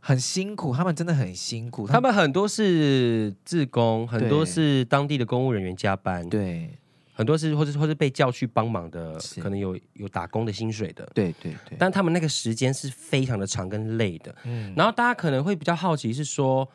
[0.00, 6.78] 很辛苦，他们真的很辛苦，他们很多是自工，很多是当地的公务人员加班，对。
[7.16, 11.74] 很多是或者或是被叫去帮忙的，可能有有打工的薪水的，对对对。
[11.78, 14.34] 但他们那个时间是非常的长跟累的。
[14.44, 14.74] 嗯。
[14.76, 16.68] 然后大家可能会比较好奇是说，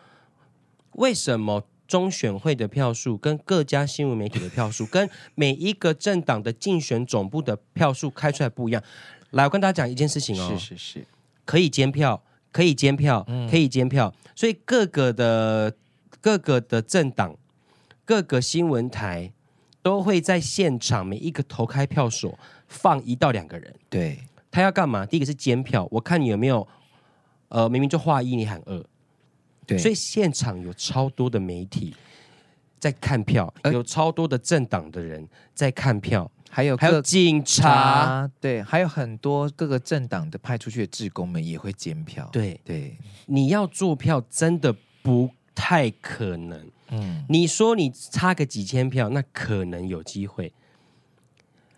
[0.93, 8.81] 为什么中选会的票数跟各家新闻媒体的票数 跟每一个政党的竞选总部的票数开出来不一样？
[9.29, 11.05] 来，我跟大家讲一件事情哦，是是是，
[11.45, 14.11] 可以监票，可以监票，可以监票。
[14.35, 15.75] 所以各个的
[16.19, 17.37] 各个的政党，
[18.03, 19.31] 各个新闻台。
[19.81, 24.19] 都会在现场每一个投开票所放一到两个人，对，
[24.49, 25.05] 他要干嘛？
[25.05, 26.67] 第一个是监票，我看你有没有，
[27.49, 28.83] 呃，明明就画一，你喊二，
[29.65, 31.95] 对，所以现场有超多的媒体
[32.79, 42.59] 在看票，呃、有超多的政党的人在看票，还有还有警察，对，还有很多各个政党的派出去的职工们也会监票，对。
[42.63, 46.69] 对，你要做票真的不太可能。
[46.91, 50.53] 嗯，你说你差个几千票，那可能有机会。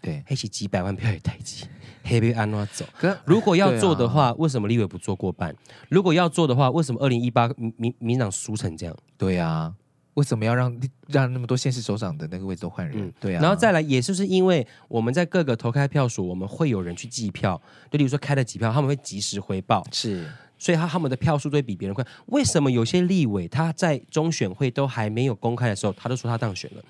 [0.02, 1.66] 对，黑起几百万票也太急，
[2.04, 2.84] 黑被安诺走？
[3.24, 5.56] 如果要做的话，啊、为什么立委不做过半？
[5.88, 8.94] 如果要做的话，为什么二零一八民民民党输成这样？
[9.18, 9.74] 对啊，
[10.16, 13.08] 为什么要让让那么多县市首长的那个位置都换人？
[13.08, 19.88] 嗯、对啊，然后再来，也就是因为我们在各个投开票所，我们会有人去计票，就例如说开了几票，他们会及时回报。
[19.92, 20.30] 是。
[20.64, 22.06] 所以他他们的票数都会比别人快。
[22.28, 26.82] 为什么有些立委他在中选会都还没有公开的时候，他都说他当选了？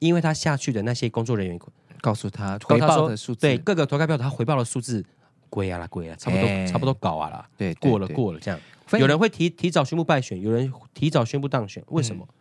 [0.00, 1.58] 因为他下去的那些工作人员
[2.02, 5.02] 告诉他回报的数字，对各个投开票他回报的数字，
[5.48, 8.60] 贵啊啦贵啊，差不多、欸、差不多搞啊啦，对，过了过了这样。
[8.98, 12.28] 有人会提提早宣布败选，有人提早宣布当选，为什么？
[12.28, 12.34] 嗯、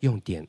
[0.00, 0.48] 用点。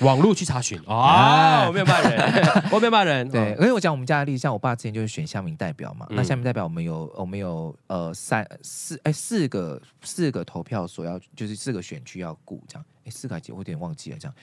[0.00, 0.80] 网络去查询。
[0.86, 3.28] 啊，我没有骂人，我没有骂人。
[3.30, 12.84] 对，因为我讲我们家的例子，像我爸之前就是选乡民代表嘛，嗯、那乡民代表我们有我们有呃三四哎四个四个投票所要就是四个选区要顾这样。
[13.10, 14.34] 四个几我有点忘记了，这样。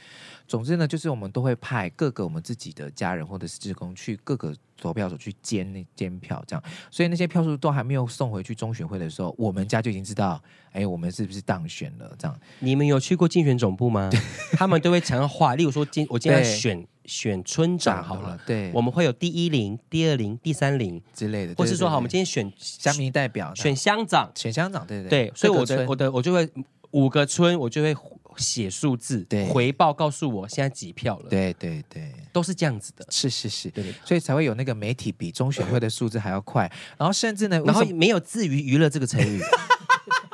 [0.48, 6.64] 总之呢，就是我们都会派各个我们自己的家人或者是职工去各个投票所去监那监票，这样。
[6.90, 10.42] 所以那些票数都还没有送回去中选会的时候，我们家就已经知道，
[10.72, 12.16] 哎，我们是不是当选了？
[12.18, 12.40] 这样。
[12.60, 14.10] 你们有去过竞选总部吗？
[14.54, 25.32] 他们都会常常画，例如说今我今天要选选村长好了，对，我们会有第一零、第二零、第三零之类的，或是说好，我们今天选乡民代表、选乡长、选乡长，对对对。
[25.36, 26.50] 所以我的我的我就会
[26.92, 27.94] 五个村，我就会。
[28.38, 39.42] 写数字，对，回报告诉我现在几票了，对对对，都是这样子的，是是是，对对，所以才会有那个媒体比中选会的数字还要快，然后甚至呢，然后没有自娱娱乐这个成语，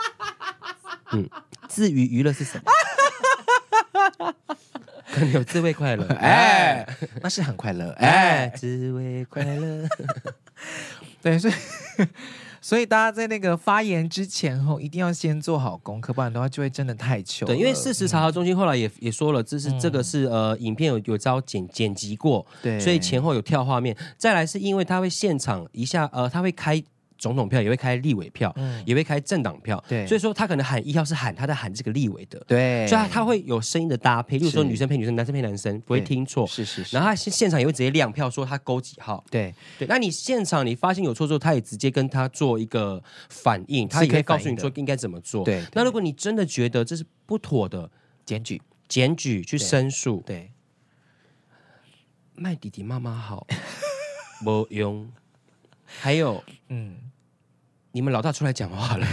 [1.14, 1.30] 嗯，
[1.68, 2.72] 自娱娱乐是什么？
[5.12, 6.86] 可能有自慰快乐， 哎，
[7.22, 9.88] 那是很快乐，哎，自慰快乐，
[11.22, 11.54] 对，所以。
[12.64, 17.45] 所以大家在那个发言之前后，一定要先做好功课，不然的话就会真的太糗。
[17.45, 23.93] 对，因为事实查核中心后来也也说了，这是、嗯、这个是呃，影片有有招剪剪辑过，对，所以前后有跳画面。
[24.18, 26.82] 再来是因为他会现场一下呃，他会开
[27.24, 29.82] 总统票，也会开立委票，嗯、也会开政党票。
[29.88, 32.38] 对，所以说他可能喊一号是喊他在喊这个立委的。
[32.46, 36.46] 对，所以他他会有声音的搭配，例如说女生配女生，男生配男生，不会听错。
[36.46, 36.94] 是是是。
[36.94, 39.24] 然后他现场也会直接亮票，说他勾几号。
[39.32, 39.88] 对对。
[39.88, 45.46] 那你现场你发现有错之后，他也直接跟他做一个反应，他也可以告诉你说应该怎么做。
[45.46, 45.64] 对。
[45.72, 47.90] 那如果你真的觉得这是不妥的，
[48.26, 50.22] 检举检举去申诉。
[50.26, 50.52] 对。
[52.36, 53.48] 卖弟弟妈妈好，
[54.44, 55.10] 没用。
[55.86, 56.96] 还有，嗯，
[57.94, 59.08] 你们老大出来讲话了，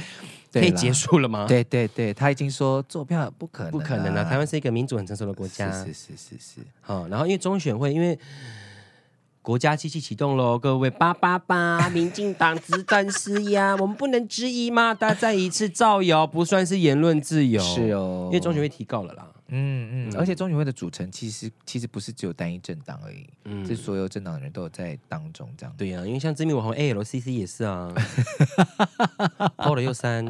[0.52, 1.46] 可以结束了吗？
[1.48, 4.22] 对对对，他已经说做票不可能，不可能啊！
[4.24, 6.60] 台湾是一个民主很成熟的国家，是是是是是。
[6.82, 8.18] 好，然后因为中选会，因为
[9.40, 14.92] 国家机器启动喽，各位八八八，民进党执政施压，我们不能质疑吗？
[14.92, 19.26] 大家再一次造谣，不算是言论自由，是哦，因为中选会提告了啦。
[19.48, 25.74] 嗯嗯，而且中选会的组成其实其实不是只有单一政党而已，嗯，是所有政党的人都有在当中这样。
[25.78, 27.94] 对呀、啊，因为像知名网红 ALCC 也是啊，
[29.58, 30.26] 后了又删。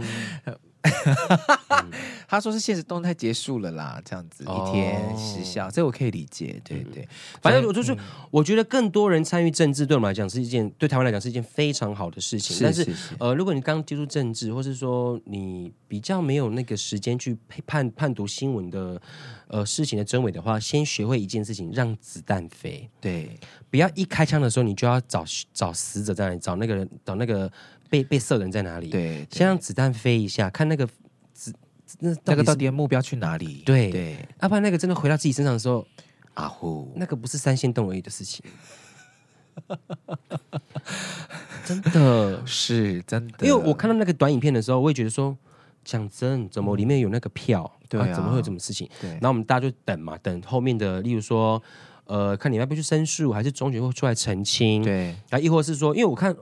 [1.68, 1.90] 嗯、
[2.28, 6.60] 他说是现实动态结束了啦，这样子一天时效，这我可以理解。
[6.64, 7.08] 对对，嗯、
[7.42, 7.98] 反正我就是，嗯、
[8.30, 12.56] 我觉得更多人参与政治，对我们来讲是一件，对台湾来讲是一件非常好的事情。
[12.62, 12.86] 但是
[13.18, 19.00] 呃，如果你刚接触政治，或是说你比较没有那个时间去判判读新闻的
[19.48, 22.88] 呃事情的真伪的话，先学会一件事情，让子弹飞。
[23.00, 23.38] 对，
[23.70, 27.50] 不要一开枪的时候，你就要找找死者在哪里，找那个人，找那个。
[27.88, 28.88] 被被射人在哪里？
[28.88, 30.86] 对，先让子弹飞一下，看那个
[31.32, 31.54] 子
[32.00, 33.62] 那那个到底目标去哪里？
[33.64, 35.86] 对对，要不然那个真的回到自己身上的时候，
[36.34, 38.44] 啊呼，那个不是三线动而已的事情，
[41.64, 43.46] 真的是真的。
[43.46, 45.36] 因为我看到那个短影片的时候，我也觉得说，
[45.84, 47.70] 讲真，怎么里面有那个票？
[47.88, 48.88] 对啊，怎么会有这种事情？
[49.00, 51.62] 对，然后我们大家就等嘛，等后面的，例如说，
[52.06, 54.82] 呃，看你要不要去申诉，还是中选会出来澄清？
[54.82, 56.34] 对，啊，亦或是说，因为我看。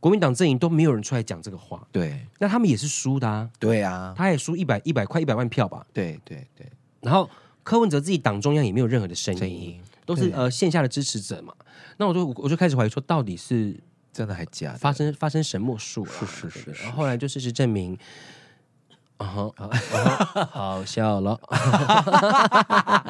[0.00, 6.70] 国民党阵营都没有人出来讲这个话，对，那他们也是输的啊，对啊，他也输一百一百块一百万票吧，对对对，
[7.00, 7.28] 然后
[7.64, 11.52] 柯文哲自己党中央也没有任何的声音，都是呃线下的支持者嘛，
[11.96, 13.76] 那我就我就开始怀疑说，到底是
[14.12, 14.78] 真的还假的？
[14.78, 16.12] 发生发生什么术了？
[16.12, 17.98] 是是是，然后后来就事实证明，
[19.16, 19.52] 啊哈，
[20.52, 21.40] 好笑了，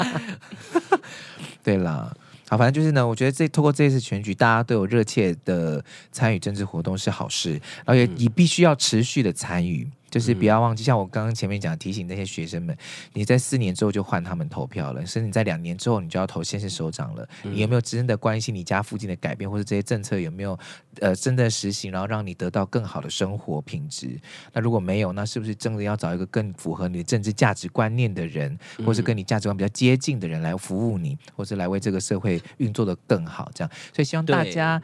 [1.63, 2.17] 对啦。
[2.49, 7.53] 好，反正就是呢，我觉得这透过这次选举，大家都有热切的参与政治活动是好事，
[7.85, 9.87] 然后也你必须要持续的参与。
[10.19, 12.77] 就是不要忘记，像我刚刚前面讲，提醒那些学生们，
[13.13, 17.29] 你在四年之后就换他们投票了，甚至你在两年之后你就要投县市首长了。
[17.45, 20.59] 你有没有真的关心你家附近的改变，或者这些政策有没有
[21.01, 24.19] 呃真的实行，然后让你得到更好的生活品质？
[24.53, 33.49] 那如果没有，那是不是真的要找一个更符合你的政治价值观念的人，或是跟你价值观比较接近的人来服务你，或是来为这个社会运作的更好？
[33.55, 34.83] 这样，所以希望大家。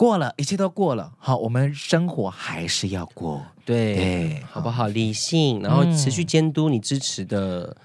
[0.00, 1.12] 过了，一切都过了。
[1.18, 4.86] 好，我们生活还是要过，对，对好不好？
[4.88, 7.76] 理性，然后持续监督你支持的。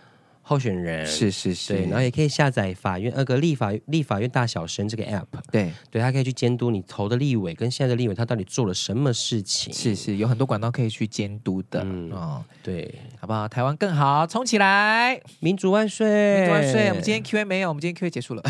[0.47, 13.47] 候选人是是是，对，然后也可以下载法院那个立法立法院大小声这个 app，对对，他可以去监督你投的立委跟现在的立委他到底做了什么事情，是是，有很多管道可以去监督的，嗯哦，对，好不好？
[13.47, 16.89] 台湾更好，冲起来，民主万岁，民主万岁！
[16.89, 18.43] 我们今天 Q A 没有，我们今天 Q A 结束了，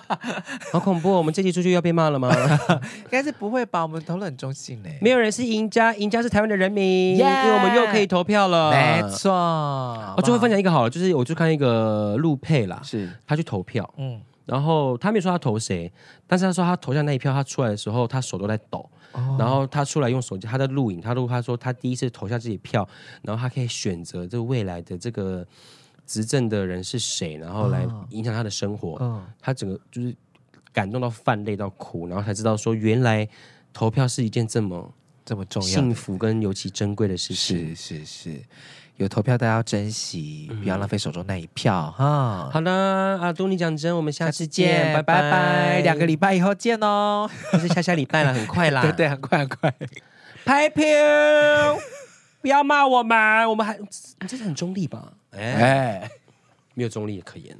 [0.72, 1.12] 好恐怖！
[1.12, 2.34] 我们这期出去要被骂了吗？
[3.04, 3.82] 应该是不会吧？
[3.82, 7.18] 我们投了很中性呢，没有人是赢家，赢家是台湾的人民!
[7.18, 9.30] 因为我们又可以投票了，没错。
[10.16, 11.17] 我最后分享一个好了，就是。
[11.18, 13.10] 我就看一个陆配啦，是。
[13.26, 15.92] 他去投票，嗯，然后他没说他投谁，
[16.28, 22.88] 但是他说他投下那一票，他出来的时候他手都在抖，哦、然后他出来用手机，他在录影，他录他说他第一次投下自己票，
[23.22, 25.44] 然后他可以选择这个未来的这个
[26.06, 30.14] 执政的人是谁，然后来影响他的生活，他整个就是
[30.72, 33.28] 感动到泛泪到哭，然后才知道说原来
[33.72, 34.94] 投票是一件这么
[35.24, 38.42] 这么重要、幸福跟尤其珍贵的事情，是是是。
[38.98, 42.50] 有投票，大家要珍惜，不要浪费手中那一票哈。
[42.52, 42.70] 好的，
[43.22, 47.30] 阿都你讲真，我们下次见，拜拜，两个礼拜以后见哦。
[47.52, 49.72] 不是下下礼拜了， 很快啦，对对，很快很快。
[50.44, 50.84] 拍票，
[52.40, 55.12] 不要骂我们，我们还，你这是很中立吧？
[55.30, 56.10] 哎，
[56.74, 57.56] 没有中立也可言。